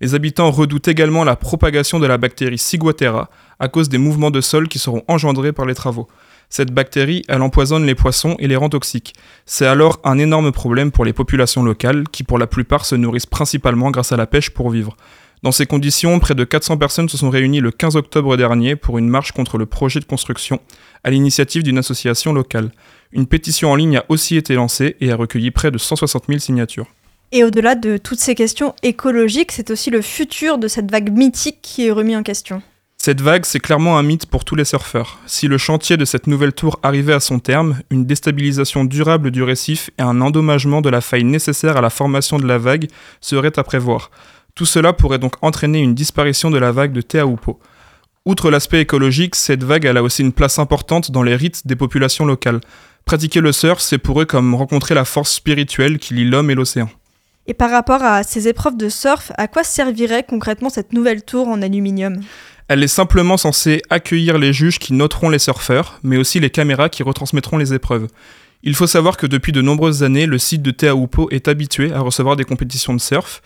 Les 0.00 0.14
habitants 0.14 0.52
redoutent 0.52 0.86
également 0.86 1.24
la 1.24 1.34
propagation 1.34 1.98
de 1.98 2.06
la 2.06 2.16
bactérie 2.16 2.58
Ciguatera 2.58 3.28
à 3.58 3.66
cause 3.66 3.88
des 3.88 3.98
mouvements 3.98 4.30
de 4.30 4.40
sol 4.40 4.68
qui 4.68 4.78
seront 4.78 5.02
engendrés 5.08 5.52
par 5.52 5.66
les 5.66 5.74
travaux. 5.74 6.06
Cette 6.48 6.70
bactérie, 6.70 7.24
elle 7.26 7.42
empoisonne 7.42 7.86
les 7.86 7.96
poissons 7.96 8.36
et 8.38 8.46
les 8.46 8.56
rend 8.56 8.68
toxiques. 8.68 9.14
C'est 9.46 9.66
alors 9.66 9.98
un 10.04 10.18
énorme 10.18 10.52
problème 10.52 10.92
pour 10.92 11.04
les 11.04 11.12
populations 11.12 11.64
locales 11.64 12.04
qui 12.12 12.22
pour 12.22 12.38
la 12.38 12.46
plupart 12.46 12.84
se 12.84 12.94
nourrissent 12.94 13.26
principalement 13.26 13.90
grâce 13.90 14.12
à 14.12 14.16
la 14.16 14.28
pêche 14.28 14.50
pour 14.50 14.70
vivre. 14.70 14.96
Dans 15.42 15.50
ces 15.50 15.66
conditions, 15.66 16.20
près 16.20 16.36
de 16.36 16.44
400 16.44 16.76
personnes 16.76 17.08
se 17.08 17.16
sont 17.16 17.28
réunies 17.28 17.58
le 17.58 17.72
15 17.72 17.96
octobre 17.96 18.36
dernier 18.36 18.76
pour 18.76 18.98
une 18.98 19.08
marche 19.08 19.32
contre 19.32 19.58
le 19.58 19.66
projet 19.66 19.98
de 19.98 20.04
construction, 20.04 20.60
à 21.02 21.10
l'initiative 21.10 21.64
d'une 21.64 21.78
association 21.78 22.32
locale. 22.32 22.70
Une 23.10 23.26
pétition 23.26 23.72
en 23.72 23.74
ligne 23.74 23.96
a 23.96 24.04
aussi 24.08 24.36
été 24.36 24.54
lancée 24.54 24.94
et 25.00 25.10
a 25.10 25.16
recueilli 25.16 25.50
près 25.50 25.72
de 25.72 25.78
160 25.78 26.26
000 26.28 26.38
signatures. 26.38 26.86
Et 27.32 27.42
au-delà 27.42 27.74
de 27.74 27.96
toutes 27.96 28.20
ces 28.20 28.36
questions 28.36 28.76
écologiques, 28.84 29.50
c'est 29.50 29.72
aussi 29.72 29.90
le 29.90 30.00
futur 30.00 30.58
de 30.58 30.68
cette 30.68 30.92
vague 30.92 31.10
mythique 31.10 31.58
qui 31.60 31.88
est 31.88 31.90
remis 31.90 32.14
en 32.14 32.22
question. 32.22 32.62
Cette 32.98 33.20
vague, 33.20 33.44
c'est 33.44 33.58
clairement 33.58 33.98
un 33.98 34.04
mythe 34.04 34.26
pour 34.26 34.44
tous 34.44 34.54
les 34.54 34.64
surfeurs. 34.64 35.18
Si 35.26 35.48
le 35.48 35.58
chantier 35.58 35.96
de 35.96 36.04
cette 36.04 36.28
nouvelle 36.28 36.52
tour 36.52 36.78
arrivait 36.84 37.14
à 37.14 37.18
son 37.18 37.40
terme, 37.40 37.80
une 37.90 38.06
déstabilisation 38.06 38.84
durable 38.84 39.32
du 39.32 39.42
récif 39.42 39.90
et 39.98 40.02
un 40.02 40.20
endommagement 40.20 40.82
de 40.82 40.88
la 40.88 41.00
faille 41.00 41.24
nécessaire 41.24 41.76
à 41.76 41.80
la 41.80 41.90
formation 41.90 42.38
de 42.38 42.46
la 42.46 42.58
vague 42.58 42.86
seraient 43.20 43.58
à 43.58 43.64
prévoir. 43.64 44.12
Tout 44.54 44.66
cela 44.66 44.92
pourrait 44.92 45.18
donc 45.18 45.34
entraîner 45.40 45.80
une 45.80 45.94
disparition 45.94 46.50
de 46.50 46.58
la 46.58 46.72
vague 46.72 46.92
de 46.92 47.00
Teahupo. 47.00 47.58
Outre 48.24 48.50
l'aspect 48.50 48.80
écologique, 48.80 49.34
cette 49.34 49.64
vague 49.64 49.86
a 49.86 50.02
aussi 50.02 50.22
une 50.22 50.32
place 50.32 50.58
importante 50.58 51.10
dans 51.10 51.22
les 51.22 51.34
rites 51.34 51.66
des 51.66 51.74
populations 51.74 52.26
locales. 52.26 52.60
Pratiquer 53.04 53.40
le 53.40 53.50
surf, 53.50 53.80
c'est 53.80 53.98
pour 53.98 54.20
eux 54.20 54.26
comme 54.26 54.54
rencontrer 54.54 54.94
la 54.94 55.04
force 55.04 55.32
spirituelle 55.32 55.98
qui 55.98 56.14
lie 56.14 56.28
l'homme 56.28 56.50
et 56.50 56.54
l'océan. 56.54 56.88
Et 57.46 57.54
par 57.54 57.70
rapport 57.70 58.02
à 58.02 58.22
ces 58.22 58.46
épreuves 58.46 58.76
de 58.76 58.88
surf, 58.88 59.32
à 59.36 59.48
quoi 59.48 59.64
servirait 59.64 60.24
concrètement 60.28 60.70
cette 60.70 60.92
nouvelle 60.92 61.24
tour 61.24 61.48
en 61.48 61.60
aluminium? 61.60 62.20
Elle 62.68 62.84
est 62.84 62.88
simplement 62.88 63.36
censée 63.36 63.82
accueillir 63.90 64.38
les 64.38 64.52
juges 64.52 64.78
qui 64.78 64.92
noteront 64.92 65.28
les 65.28 65.40
surfeurs, 65.40 65.98
mais 66.04 66.16
aussi 66.16 66.38
les 66.38 66.50
caméras 66.50 66.88
qui 66.88 67.02
retransmettront 67.02 67.58
les 67.58 67.74
épreuves. 67.74 68.06
Il 68.62 68.76
faut 68.76 68.86
savoir 68.86 69.16
que 69.16 69.26
depuis 69.26 69.50
de 69.50 69.60
nombreuses 69.60 70.04
années, 70.04 70.26
le 70.26 70.38
site 70.38 70.62
de 70.62 70.70
Teahupo 70.70 71.28
est 71.30 71.48
habitué 71.48 71.92
à 71.92 71.98
recevoir 71.98 72.36
des 72.36 72.44
compétitions 72.44 72.94
de 72.94 73.00
surf. 73.00 73.42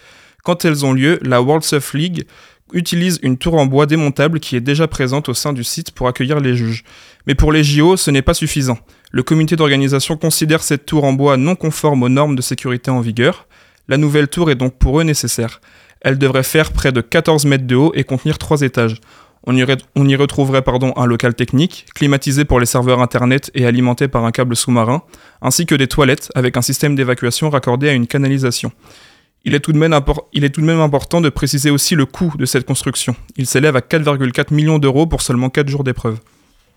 Quand 0.46 0.64
elles 0.64 0.86
ont 0.86 0.92
lieu, 0.92 1.18
la 1.22 1.42
World 1.42 1.64
Surf 1.64 1.92
League 1.92 2.24
utilise 2.72 3.18
une 3.24 3.36
tour 3.36 3.54
en 3.54 3.66
bois 3.66 3.86
démontable 3.86 4.38
qui 4.38 4.54
est 4.54 4.60
déjà 4.60 4.86
présente 4.86 5.28
au 5.28 5.34
sein 5.34 5.52
du 5.52 5.64
site 5.64 5.90
pour 5.90 6.06
accueillir 6.06 6.38
les 6.38 6.54
juges. 6.54 6.84
Mais 7.26 7.34
pour 7.34 7.50
les 7.50 7.64
JO, 7.64 7.96
ce 7.96 8.12
n'est 8.12 8.22
pas 8.22 8.32
suffisant. 8.32 8.78
Le 9.10 9.24
comité 9.24 9.56
d'organisation 9.56 10.16
considère 10.16 10.62
cette 10.62 10.86
tour 10.86 11.02
en 11.02 11.14
bois 11.14 11.36
non 11.36 11.56
conforme 11.56 12.04
aux 12.04 12.08
normes 12.08 12.36
de 12.36 12.42
sécurité 12.42 12.92
en 12.92 13.00
vigueur. 13.00 13.48
La 13.88 13.96
nouvelle 13.96 14.28
tour 14.28 14.48
est 14.48 14.54
donc 14.54 14.78
pour 14.78 15.00
eux 15.00 15.02
nécessaire. 15.02 15.60
Elle 16.00 16.16
devrait 16.16 16.44
faire 16.44 16.72
près 16.72 16.92
de 16.92 17.00
14 17.00 17.44
mètres 17.44 17.66
de 17.66 17.74
haut 17.74 17.90
et 17.96 18.04
contenir 18.04 18.38
3 18.38 18.60
étages. 18.60 19.00
On 19.48 19.56
y, 19.56 19.66
on 19.96 20.08
y 20.08 20.14
retrouverait 20.14 20.62
pardon, 20.62 20.92
un 20.96 21.06
local 21.06 21.34
technique, 21.34 21.86
climatisé 21.92 22.44
pour 22.44 22.60
les 22.60 22.66
serveurs 22.66 23.00
Internet 23.02 23.50
et 23.54 23.66
alimenté 23.66 24.06
par 24.06 24.24
un 24.24 24.30
câble 24.30 24.54
sous-marin, 24.54 25.02
ainsi 25.42 25.66
que 25.66 25.74
des 25.74 25.88
toilettes 25.88 26.30
avec 26.36 26.56
un 26.56 26.62
système 26.62 26.94
d'évacuation 26.94 27.50
raccordé 27.50 27.88
à 27.88 27.94
une 27.94 28.06
canalisation. 28.06 28.70
Il 29.46 29.54
est, 29.54 29.60
tout 29.60 29.72
de 29.72 29.78
même 29.78 29.96
il 30.32 30.44
est 30.44 30.50
tout 30.50 30.60
de 30.60 30.66
même 30.66 30.80
important 30.80 31.20
de 31.20 31.28
préciser 31.28 31.70
aussi 31.70 31.94
le 31.94 32.04
coût 32.04 32.34
de 32.36 32.44
cette 32.46 32.66
construction. 32.66 33.14
Il 33.36 33.46
s'élève 33.46 33.76
à 33.76 33.80
4,4 33.80 34.52
millions 34.52 34.80
d'euros 34.80 35.06
pour 35.06 35.22
seulement 35.22 35.50
4 35.50 35.68
jours 35.68 35.84
d'épreuve. 35.84 36.18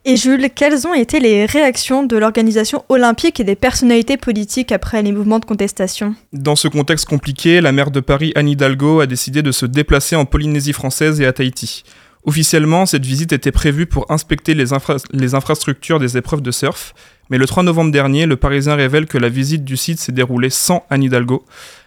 Et 0.06 0.16
Jules, 0.16 0.50
quelles 0.54 0.86
ont 0.86 0.94
été 0.94 1.20
les 1.20 1.48
réactions 1.48 2.04
de 2.04 2.16
l'organisation 2.16 2.86
olympique 2.88 3.40
et 3.40 3.44
des 3.44 3.56
personnalités 3.56 4.18
politiques 4.18 4.72
après 4.72 5.02
les 5.02 5.12
mouvements 5.12 5.40
de 5.40 5.46
contestation? 5.46 6.14
Dans 6.32 6.56
ce 6.56 6.68
contexte 6.68 7.06
compliqué, 7.06 7.60
la 7.60 7.72
maire 7.72 7.90
de 7.90 8.02
Paris, 8.02 8.34
Anne 8.36 8.48
Hidalgo, 8.48 9.00
a 9.00 9.08
décidé 9.08 9.42
de 9.42 9.52
se 9.52 9.66
déplacer 9.66 10.16
en 10.16 10.26
Polynésie 10.26 10.72
française 10.72 11.20
et 11.20 11.26
à 11.26 11.34
Tahiti. 11.34 11.84
Officiellement, 12.24 12.86
cette 12.86 13.06
visite 13.06 13.34
était 13.34 13.52
prévue 13.52 13.88
pour 13.88 14.06
inspecter 14.12 14.54
les, 14.54 14.66
les, 15.12 15.34
infrastructures 15.34 16.00
des 16.00 16.18
épreuves 16.18 16.42
de 16.42 16.52
surf, 16.52 16.94
mais 17.30 17.38
le 17.38 17.48
3 17.48 17.64
novembre 17.64 17.92
dernier, 17.92 18.26
le 18.26 18.36
Parisien 18.36 18.76
révèle 18.76 19.08
que 19.08 19.18
la 19.18 19.30
visite 19.30 19.64
du 19.64 19.76
site 19.76 20.00
s'est 20.00 20.12
déroulée 20.12 20.50
sans 20.50 20.86
Anne 20.90 21.04
Hidalgo, 21.04 21.46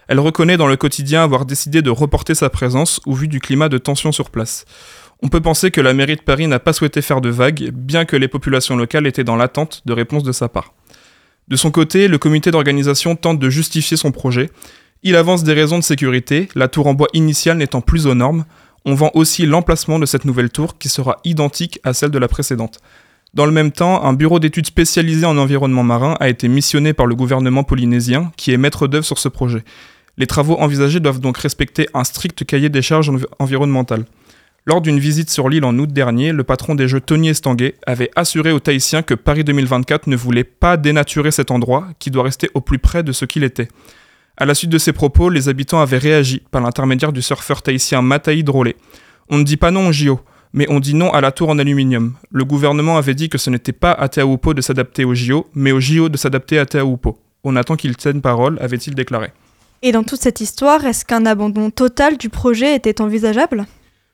elle 0.08 0.20
reconnaît 0.20 0.56
dans 0.56 0.66
le 0.66 0.76
quotidien 0.76 1.22
avoir 1.22 1.46
décidé 1.46 1.82
de 1.82 1.90
reporter 1.90 2.34
sa 2.34 2.50
présence 2.50 3.00
au 3.06 3.14
vu 3.14 3.28
du 3.28 3.40
climat 3.40 3.68
de 3.68 3.78
tension 3.78 4.12
sur 4.12 4.30
place. 4.30 4.64
On 5.22 5.28
peut 5.28 5.40
penser 5.40 5.70
que 5.70 5.80
la 5.80 5.94
mairie 5.94 6.16
de 6.16 6.22
Paris 6.22 6.48
n'a 6.48 6.58
pas 6.58 6.72
souhaité 6.72 7.00
faire 7.00 7.20
de 7.20 7.28
vagues, 7.28 7.70
bien 7.72 8.04
que 8.04 8.16
les 8.16 8.28
populations 8.28 8.76
locales 8.76 9.06
étaient 9.06 9.22
dans 9.22 9.36
l'attente 9.36 9.82
de 9.86 9.92
réponses 9.92 10.24
de 10.24 10.32
sa 10.32 10.48
part. 10.48 10.74
De 11.48 11.56
son 11.56 11.70
côté, 11.70 12.08
le 12.08 12.18
comité 12.18 12.50
d'organisation 12.50 13.14
tente 13.14 13.38
de 13.38 13.50
justifier 13.50 13.96
son 13.96 14.10
projet. 14.10 14.50
Il 15.04 15.16
avance 15.16 15.44
des 15.44 15.52
raisons 15.52 15.78
de 15.78 15.84
sécurité, 15.84 16.48
la 16.54 16.68
tour 16.68 16.86
en 16.86 16.94
bois 16.94 17.08
initiale 17.12 17.58
n'étant 17.58 17.80
plus 17.80 18.06
aux 18.06 18.14
normes. 18.14 18.44
On 18.84 18.94
vend 18.94 19.10
aussi 19.14 19.46
l'emplacement 19.46 19.98
de 19.98 20.06
cette 20.06 20.24
nouvelle 20.24 20.50
tour 20.50 20.78
qui 20.78 20.88
sera 20.88 21.18
identique 21.24 21.78
à 21.84 21.92
celle 21.92 22.10
de 22.10 22.18
la 22.18 22.28
précédente. 22.28 22.80
Dans 23.34 23.46
le 23.46 23.52
même 23.52 23.72
temps, 23.72 24.04
un 24.04 24.12
bureau 24.12 24.40
d'études 24.40 24.66
spécialisé 24.66 25.24
en 25.24 25.38
environnement 25.38 25.82
marin 25.82 26.16
a 26.20 26.28
été 26.28 26.48
missionné 26.48 26.92
par 26.92 27.06
le 27.06 27.14
gouvernement 27.14 27.64
polynésien 27.64 28.30
qui 28.36 28.52
est 28.52 28.58
maître 28.58 28.88
d'œuvre 28.88 29.06
sur 29.06 29.18
ce 29.18 29.28
projet. 29.28 29.64
Les 30.18 30.26
travaux 30.26 30.58
envisagés 30.58 31.00
doivent 31.00 31.20
donc 31.20 31.38
respecter 31.38 31.88
un 31.94 32.04
strict 32.04 32.44
cahier 32.44 32.68
des 32.68 32.82
charges 32.82 33.10
environnementales. 33.38 34.04
Lors 34.64 34.80
d'une 34.80 35.00
visite 35.00 35.28
sur 35.28 35.48
l'île 35.48 35.64
en 35.64 35.76
août 35.78 35.92
dernier, 35.92 36.30
le 36.30 36.44
patron 36.44 36.76
des 36.76 36.86
Jeux 36.86 37.00
Tony 37.00 37.30
Estanguet 37.30 37.74
avait 37.84 38.10
assuré 38.14 38.52
aux 38.52 38.60
Tahitiens 38.60 39.02
que 39.02 39.14
Paris 39.14 39.42
2024 39.42 40.06
ne 40.06 40.14
voulait 40.14 40.44
pas 40.44 40.76
dénaturer 40.76 41.32
cet 41.32 41.50
endroit, 41.50 41.88
qui 41.98 42.12
doit 42.12 42.22
rester 42.22 42.48
au 42.54 42.60
plus 42.60 42.78
près 42.78 43.02
de 43.02 43.10
ce 43.10 43.24
qu'il 43.24 43.42
était. 43.42 43.66
À 44.36 44.46
la 44.46 44.54
suite 44.54 44.70
de 44.70 44.78
ces 44.78 44.92
propos, 44.92 45.30
les 45.30 45.48
habitants 45.48 45.80
avaient 45.80 45.98
réagi 45.98 46.42
par 46.50 46.62
l'intermédiaire 46.62 47.12
du 47.12 47.22
surfeur 47.22 47.62
tahitien 47.62 48.02
Mataï 48.02 48.44
Drolé. 48.44 48.76
On 49.28 49.38
ne 49.38 49.44
dit 49.44 49.56
pas 49.56 49.72
non 49.72 49.88
au 49.88 49.92
JO, 49.92 50.20
mais 50.52 50.66
on 50.70 50.78
dit 50.78 50.94
non 50.94 51.10
à 51.12 51.20
la 51.20 51.32
tour 51.32 51.48
en 51.48 51.58
aluminium. 51.58 52.14
Le 52.30 52.44
gouvernement 52.44 52.96
avait 52.96 53.14
dit 53.14 53.28
que 53.28 53.38
ce 53.38 53.50
n'était 53.50 53.72
pas 53.72 53.92
à 53.92 54.08
Teahupo 54.08 54.54
de 54.54 54.60
s'adapter 54.60 55.04
au 55.04 55.14
JO, 55.14 55.48
mais 55.54 55.72
au 55.72 55.80
JO 55.80 56.08
de 56.08 56.16
s'adapter 56.16 56.58
à 56.60 56.66
Teahupo. 56.66 57.18
On 57.42 57.56
attend 57.56 57.74
qu'il 57.74 57.96
tienne 57.96 58.20
parole, 58.20 58.58
avait-il 58.60 58.94
déclaré. 58.94 59.32
Et 59.84 59.90
dans 59.90 60.04
toute 60.04 60.22
cette 60.22 60.40
histoire, 60.40 60.84
est-ce 60.84 61.04
qu'un 61.04 61.26
abandon 61.26 61.70
total 61.70 62.16
du 62.16 62.28
projet 62.28 62.76
était 62.76 63.00
envisageable? 63.00 63.66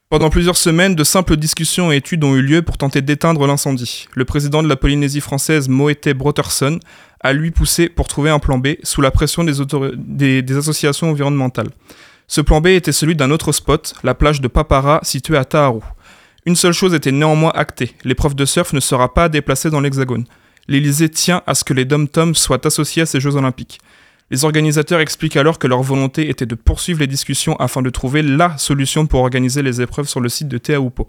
Pendant 0.08 0.30
plusieurs 0.30 0.56
semaines, 0.56 0.94
de 0.94 1.04
simples 1.04 1.36
discussions 1.36 1.92
et 1.92 1.96
études 1.96 2.24
ont 2.24 2.34
eu 2.34 2.40
lieu 2.40 2.62
pour 2.62 2.78
tenter 2.78 3.02
d'éteindre 3.02 3.46
l'incendie. 3.46 4.08
Le 4.14 4.24
président 4.24 4.62
de 4.62 4.68
la 4.68 4.76
Polynésie 4.76 5.20
française, 5.20 5.68
Moete 5.68 6.08
Brotherson, 6.08 6.80
a 7.20 7.34
lui 7.34 7.50
poussé 7.50 7.90
pour 7.90 8.08
trouver 8.08 8.30
un 8.30 8.38
plan 8.38 8.56
B 8.56 8.76
sous 8.82 9.02
la 9.02 9.10
pression 9.10 9.44
des, 9.44 10.56
associations 10.56 11.10
environnementales. 11.10 11.68
Ce 12.28 12.40
plan 12.40 12.62
B 12.62 12.68
était 12.68 12.92
celui 12.92 13.14
d'un 13.14 13.30
autre 13.30 13.52
spot, 13.52 13.92
la 14.02 14.14
plage 14.14 14.40
de 14.40 14.48
Papara, 14.48 15.00
située 15.02 15.36
à 15.36 15.44
Taharu. 15.44 15.80
Une 16.46 16.56
seule 16.56 16.72
chose 16.72 16.94
était 16.94 17.12
néanmoins 17.12 17.52
actée, 17.54 17.94
l'épreuve 18.04 18.34
de 18.34 18.46
surf 18.46 18.72
ne 18.72 18.80
sera 18.80 19.12
pas 19.12 19.28
déplacée 19.28 19.68
dans 19.68 19.82
l'Hexagone. 19.82 20.24
L'Élysée 20.66 21.10
tient 21.10 21.42
à 21.46 21.54
ce 21.54 21.64
que 21.64 21.74
les 21.74 21.84
dom-toms 21.84 22.34
soient 22.34 22.66
associés 22.66 23.02
à 23.02 23.06
ces 23.06 23.20
Jeux 23.20 23.36
Olympiques. 23.36 23.80
Les 24.30 24.44
organisateurs 24.44 25.00
expliquent 25.00 25.38
alors 25.38 25.58
que 25.58 25.66
leur 25.66 25.82
volonté 25.82 26.28
était 26.28 26.44
de 26.44 26.54
poursuivre 26.54 27.00
les 27.00 27.06
discussions 27.06 27.56
afin 27.56 27.80
de 27.80 27.88
trouver 27.88 28.20
LA 28.20 28.58
solution 28.58 29.06
pour 29.06 29.20
organiser 29.20 29.62
les 29.62 29.80
épreuves 29.80 30.08
sur 30.08 30.20
le 30.20 30.28
site 30.28 30.48
de 30.48 30.58
Teahupo. 30.58 31.08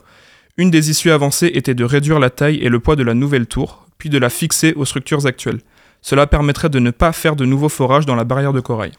Une 0.56 0.72
des 0.72 0.90
issues 0.90 1.12
avancées 1.12 1.52
était 1.54 1.74
de 1.74 1.84
réduire 1.84 2.20
la 2.20 2.30
taille 2.30 2.60
et 2.62 2.70
le 2.70 2.80
poids 2.80 2.96
de 2.96 3.04
la 3.04 3.14
nouvelle 3.14 3.46
tour, 3.46 3.88
puis 3.98 4.10
de 4.10 4.18
la 4.18 4.30
fixer 4.30 4.74
aux 4.74 4.86
structures 4.86 5.26
actuelles. 5.26 5.60
Cela 6.02 6.28
permettrait 6.28 6.70
de 6.70 6.80
ne 6.80 6.92
pas 6.92 7.12
faire 7.12 7.36
de 7.36 7.44
nouveaux 7.44 7.68
forages 7.68 8.06
dans 8.06 8.16
la 8.16 8.24
barrière 8.24 8.54
de 8.54 8.62
corail. 8.62 8.94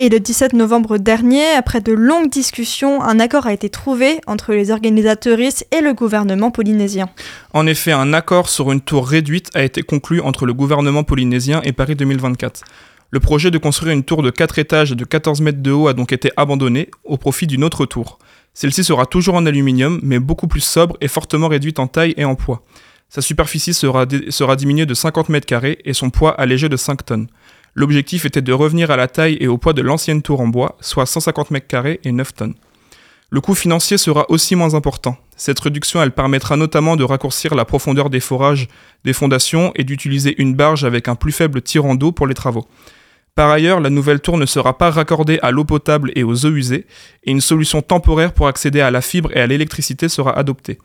Et 0.00 0.08
le 0.08 0.18
17 0.18 0.54
novembre 0.54 0.98
dernier, 0.98 1.44
après 1.56 1.80
de 1.80 1.92
longues 1.92 2.30
discussions, 2.30 3.02
un 3.02 3.20
accord 3.20 3.46
a 3.46 3.52
été 3.52 3.68
trouvé 3.68 4.20
entre 4.26 4.52
les 4.52 4.70
organisateuristes 4.70 5.66
et 5.70 5.80
le 5.80 5.92
gouvernement 5.92 6.50
polynésien. 6.50 7.08
En 7.52 7.66
effet, 7.66 7.92
un 7.92 8.14
accord 8.14 8.48
sur 8.48 8.72
une 8.72 8.80
tour 8.80 9.06
réduite 9.06 9.50
a 9.54 9.62
été 9.62 9.82
conclu 9.82 10.20
entre 10.20 10.46
le 10.46 10.54
gouvernement 10.54 11.04
polynésien 11.04 11.60
et 11.62 11.72
Paris 11.72 11.94
2024. 11.94 12.62
Le 13.12 13.18
projet 13.18 13.50
de 13.50 13.58
construire 13.58 13.92
une 13.92 14.04
tour 14.04 14.22
de 14.22 14.30
4 14.30 14.60
étages 14.60 14.92
de 14.92 15.04
14 15.04 15.40
mètres 15.40 15.60
de 15.60 15.72
haut 15.72 15.88
a 15.88 15.94
donc 15.94 16.12
été 16.12 16.30
abandonné 16.36 16.88
au 17.02 17.16
profit 17.16 17.48
d'une 17.48 17.64
autre 17.64 17.84
tour. 17.84 18.20
Celle-ci 18.54 18.84
sera 18.84 19.04
toujours 19.04 19.34
en 19.34 19.46
aluminium, 19.46 19.98
mais 20.04 20.20
beaucoup 20.20 20.46
plus 20.46 20.60
sobre 20.60 20.96
et 21.00 21.08
fortement 21.08 21.48
réduite 21.48 21.80
en 21.80 21.88
taille 21.88 22.14
et 22.16 22.24
en 22.24 22.36
poids. 22.36 22.62
Sa 23.08 23.20
superficie 23.20 23.74
sera, 23.74 24.06
sera 24.28 24.54
diminuée 24.54 24.86
de 24.86 24.94
50 24.94 25.28
mètres 25.28 25.46
carrés 25.46 25.78
et 25.84 25.92
son 25.92 26.10
poids 26.10 26.40
allégé 26.40 26.68
de 26.68 26.76
5 26.76 27.04
tonnes. 27.04 27.26
L'objectif 27.74 28.26
était 28.26 28.42
de 28.42 28.52
revenir 28.52 28.92
à 28.92 28.96
la 28.96 29.08
taille 29.08 29.38
et 29.40 29.48
au 29.48 29.58
poids 29.58 29.72
de 29.72 29.82
l'ancienne 29.82 30.22
tour 30.22 30.40
en 30.40 30.46
bois, 30.46 30.76
soit 30.80 31.06
150 31.06 31.50
mètres 31.50 31.66
carrés 31.66 31.98
et 32.04 32.12
9 32.12 32.32
tonnes. 32.32 32.54
Le 33.30 33.40
coût 33.40 33.56
financier 33.56 33.98
sera 33.98 34.26
aussi 34.28 34.54
moins 34.54 34.74
important. 34.74 35.16
Cette 35.36 35.58
réduction, 35.58 36.00
elle 36.00 36.12
permettra 36.12 36.56
notamment 36.56 36.94
de 36.94 37.02
raccourcir 37.02 37.56
la 37.56 37.64
profondeur 37.64 38.08
des 38.08 38.20
forages 38.20 38.68
des 39.04 39.12
fondations 39.12 39.72
et 39.74 39.82
d'utiliser 39.82 40.40
une 40.40 40.54
barge 40.54 40.84
avec 40.84 41.08
un 41.08 41.16
plus 41.16 41.32
faible 41.32 41.60
tirant 41.60 41.96
d'eau 41.96 42.12
pour 42.12 42.28
les 42.28 42.34
travaux. 42.34 42.68
Par 43.34 43.50
ailleurs, 43.50 43.80
la 43.80 43.90
nouvelle 43.90 44.20
tour 44.20 44.38
ne 44.38 44.46
sera 44.46 44.76
pas 44.76 44.90
raccordée 44.90 45.38
à 45.42 45.50
l'eau 45.50 45.64
potable 45.64 46.12
et 46.14 46.24
aux 46.24 46.44
eaux 46.44 46.52
usées, 46.52 46.86
et 47.24 47.30
une 47.30 47.40
solution 47.40 47.82
temporaire 47.82 48.32
pour 48.32 48.48
accéder 48.48 48.80
à 48.80 48.90
la 48.90 49.00
fibre 49.00 49.30
et 49.36 49.40
à 49.40 49.46
l'électricité 49.46 50.08
sera 50.08 50.36
adoptée. 50.36 50.78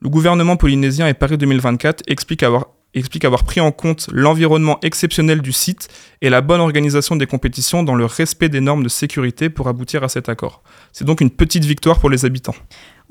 Le 0.00 0.08
gouvernement 0.08 0.56
polynésien 0.56 1.08
et 1.08 1.14
Paris 1.14 1.36
2024 1.36 2.04
expliquent 2.06 2.42
avoir 2.42 2.68
explique 2.94 3.24
avoir 3.24 3.44
pris 3.44 3.60
en 3.60 3.72
compte 3.72 4.08
l'environnement 4.12 4.78
exceptionnel 4.82 5.42
du 5.42 5.52
site 5.52 5.88
et 6.22 6.30
la 6.30 6.40
bonne 6.40 6.60
organisation 6.60 7.16
des 7.16 7.26
compétitions 7.26 7.82
dans 7.82 7.94
le 7.94 8.04
respect 8.04 8.48
des 8.48 8.60
normes 8.60 8.82
de 8.82 8.88
sécurité 8.88 9.50
pour 9.50 9.68
aboutir 9.68 10.02
à 10.02 10.08
cet 10.08 10.28
accord. 10.28 10.62
C'est 10.92 11.04
donc 11.04 11.20
une 11.20 11.30
petite 11.30 11.64
victoire 11.64 11.98
pour 11.98 12.10
les 12.10 12.24
habitants. 12.24 12.54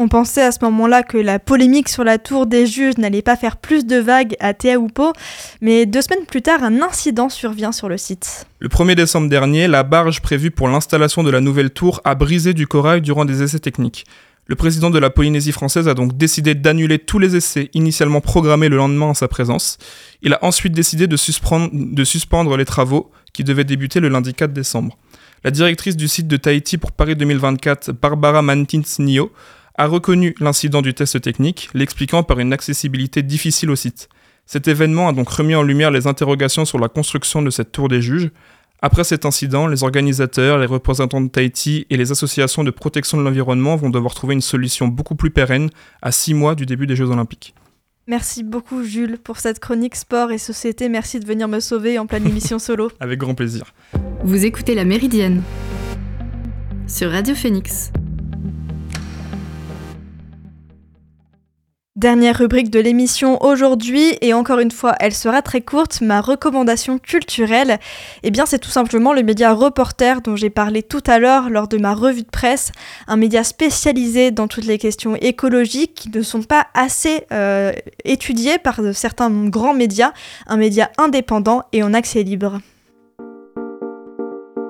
On 0.01 0.07
pensait 0.07 0.43
à 0.43 0.53
ce 0.53 0.59
moment-là 0.63 1.03
que 1.03 1.17
la 1.17 1.39
polémique 1.39 1.89
sur 1.89 2.05
la 2.05 2.17
tour 2.17 2.45
des 2.45 2.65
juges 2.65 2.97
n'allait 2.97 3.21
pas 3.21 3.35
faire 3.35 3.57
plus 3.57 3.85
de 3.85 3.97
vagues 3.97 4.33
à 4.39 4.53
Teahupo, 4.53 5.11
mais 5.59 5.85
deux 5.85 6.01
semaines 6.01 6.25
plus 6.25 6.41
tard, 6.41 6.63
un 6.63 6.81
incident 6.81 7.27
survient 7.27 7.73
sur 7.73 7.89
le 7.89 7.97
site. 7.97 8.47
Le 8.59 8.69
1er 8.69 8.95
décembre 8.95 9.27
dernier, 9.27 9.67
la 9.67 9.83
barge 9.83 10.21
prévue 10.21 10.51
pour 10.51 10.69
l'installation 10.69 11.21
de 11.21 11.29
la 11.29 11.41
nouvelle 11.41 11.71
tour 11.71 11.99
a 12.05 12.15
brisé 12.15 12.53
du 12.53 12.65
corail 12.65 13.01
durant 13.01 13.25
des 13.25 13.43
essais 13.43 13.59
techniques. 13.59 14.05
Le 14.49 14.55
président 14.55 14.89
de 14.89 14.97
la 14.97 15.11
Polynésie 15.11 15.51
française 15.51 15.87
a 15.87 15.93
donc 15.93 16.17
décidé 16.17 16.55
d'annuler 16.55 16.97
tous 16.97 17.19
les 17.19 17.35
essais 17.35 17.69
initialement 17.75 18.19
programmés 18.19 18.67
le 18.67 18.77
lendemain 18.77 19.05
en 19.05 19.13
sa 19.13 19.27
présence. 19.27 19.77
Il 20.23 20.33
a 20.33 20.43
ensuite 20.43 20.73
décidé 20.73 21.05
de 21.05 21.15
suspendre, 21.17 22.57
les 22.57 22.65
travaux 22.65 23.11
qui 23.31 23.43
devaient 23.43 23.63
débuter 23.63 23.99
le 23.99 24.09
lundi 24.09 24.33
4 24.33 24.51
décembre. 24.51 24.97
La 25.43 25.51
directrice 25.51 25.95
du 25.95 26.07
site 26.07 26.27
de 26.27 26.35
Tahiti 26.35 26.79
pour 26.79 26.91
Paris 26.93 27.15
2024, 27.15 27.91
Barbara 27.91 28.41
Mantins-Nio, 28.41 29.31
a 29.75 29.85
reconnu 29.85 30.33
l'incident 30.39 30.81
du 30.81 30.95
test 30.95 31.21
technique, 31.21 31.69
l'expliquant 31.75 32.23
par 32.23 32.39
une 32.39 32.51
accessibilité 32.51 33.21
difficile 33.21 33.69
au 33.69 33.75
site. 33.75 34.09
Cet 34.47 34.67
événement 34.67 35.09
a 35.09 35.13
donc 35.13 35.29
remis 35.29 35.53
en 35.53 35.61
lumière 35.61 35.91
les 35.91 36.07
interrogations 36.07 36.65
sur 36.65 36.79
la 36.79 36.89
construction 36.89 37.43
de 37.43 37.51
cette 37.51 37.71
tour 37.71 37.87
des 37.87 38.01
juges, 38.01 38.31
après 38.81 39.03
cet 39.03 39.25
incident, 39.25 39.67
les 39.67 39.83
organisateurs, 39.83 40.57
les 40.57 40.65
représentants 40.65 41.21
de 41.21 41.27
Tahiti 41.27 41.85
et 41.89 41.97
les 41.97 42.11
associations 42.11 42.63
de 42.63 42.71
protection 42.71 43.17
de 43.17 43.23
l'environnement 43.23 43.75
vont 43.75 43.89
devoir 43.89 44.13
trouver 44.13 44.33
une 44.35 44.41
solution 44.41 44.87
beaucoup 44.87 45.15
plus 45.15 45.31
pérenne 45.31 45.69
à 46.01 46.11
six 46.11 46.33
mois 46.33 46.55
du 46.55 46.65
début 46.65 46.87
des 46.87 46.95
Jeux 46.95 47.09
Olympiques. 47.09 47.53
Merci 48.07 48.43
beaucoup 48.43 48.83
Jules 48.83 49.19
pour 49.19 49.37
cette 49.37 49.59
chronique 49.59 49.95
sport 49.95 50.31
et 50.31 50.37
société. 50.37 50.89
Merci 50.89 51.19
de 51.19 51.27
venir 51.27 51.47
me 51.47 51.59
sauver 51.59 51.99
en 51.99 52.07
pleine 52.07 52.25
émission 52.25 52.57
solo. 52.57 52.89
Avec 52.99 53.19
grand 53.19 53.35
plaisir. 53.35 53.65
Vous 54.23 54.45
écoutez 54.45 54.75
La 54.75 54.85
Méridienne 54.85 55.43
sur 56.87 57.11
Radio 57.11 57.35
Phoenix. 57.35 57.91
Dernière 61.99 62.37
rubrique 62.37 62.69
de 62.69 62.79
l'émission 62.79 63.43
aujourd'hui, 63.43 64.17
et 64.21 64.33
encore 64.33 64.59
une 64.59 64.71
fois, 64.71 64.95
elle 65.01 65.13
sera 65.13 65.41
très 65.41 65.59
courte, 65.59 65.99
ma 65.99 66.21
recommandation 66.21 66.97
culturelle, 66.97 67.77
eh 68.23 68.31
bien 68.31 68.45
c'est 68.45 68.57
tout 68.57 68.69
simplement 68.69 69.11
le 69.11 69.21
média 69.21 69.51
Reporter 69.51 70.21
dont 70.21 70.37
j'ai 70.37 70.49
parlé 70.49 70.81
tout 70.81 71.03
à 71.07 71.19
l'heure 71.19 71.49
lors 71.49 71.67
de 71.67 71.77
ma 71.77 71.93
revue 71.93 72.21
de 72.21 72.29
presse, 72.29 72.71
un 73.09 73.17
média 73.17 73.43
spécialisé 73.43 74.31
dans 74.31 74.47
toutes 74.47 74.63
les 74.63 74.77
questions 74.77 75.17
écologiques 75.17 75.93
qui 75.93 76.09
ne 76.09 76.21
sont 76.21 76.43
pas 76.43 76.67
assez 76.73 77.25
euh, 77.33 77.73
étudiées 78.05 78.59
par 78.59 78.79
certains 78.93 79.29
grands 79.49 79.73
médias, 79.73 80.13
un 80.47 80.55
média 80.55 80.91
indépendant 80.97 81.63
et 81.73 81.83
en 81.83 81.93
accès 81.93 82.23
libre. 82.23 82.61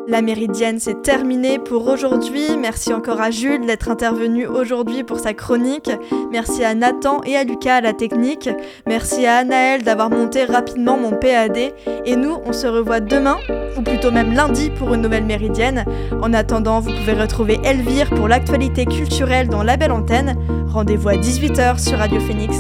La 0.09 0.23
méridienne, 0.23 0.79
c'est 0.79 1.03
terminé 1.03 1.59
pour 1.59 1.87
aujourd'hui. 1.87 2.57
Merci 2.59 2.93
encore 2.93 3.21
à 3.21 3.29
Jules 3.29 3.67
d'être 3.67 3.89
intervenu 3.89 4.47
aujourd'hui 4.47 5.03
pour 5.03 5.19
sa 5.19 5.35
chronique. 5.35 5.91
Merci 6.31 6.63
à 6.63 6.73
Nathan 6.73 7.21
et 7.27 7.37
à 7.37 7.43
Lucas 7.43 7.75
à 7.75 7.81
la 7.81 7.93
technique. 7.93 8.49
Merci 8.87 9.27
à 9.27 9.37
Anaël 9.37 9.83
d'avoir 9.83 10.09
monté 10.09 10.45
rapidement 10.45 10.97
mon 10.97 11.11
PAD. 11.11 11.57
Et 12.05 12.15
nous, 12.15 12.37
on 12.43 12.53
se 12.53 12.65
revoit 12.65 13.01
demain, 13.01 13.37
ou 13.77 13.83
plutôt 13.83 14.09
même 14.09 14.33
lundi, 14.33 14.71
pour 14.71 14.95
une 14.95 15.01
nouvelle 15.01 15.25
méridienne. 15.25 15.85
En 16.23 16.33
attendant, 16.33 16.79
vous 16.79 16.91
pouvez 16.91 17.13
retrouver 17.13 17.59
Elvire 17.63 18.09
pour 18.09 18.27
l'actualité 18.27 18.87
culturelle 18.87 19.47
dans 19.47 19.61
la 19.61 19.77
belle 19.77 19.91
antenne. 19.91 20.35
Rendez-vous 20.69 21.09
à 21.09 21.17
18h 21.17 21.77
sur 21.77 21.99
Radio 21.99 22.19
Phoenix. 22.19 22.57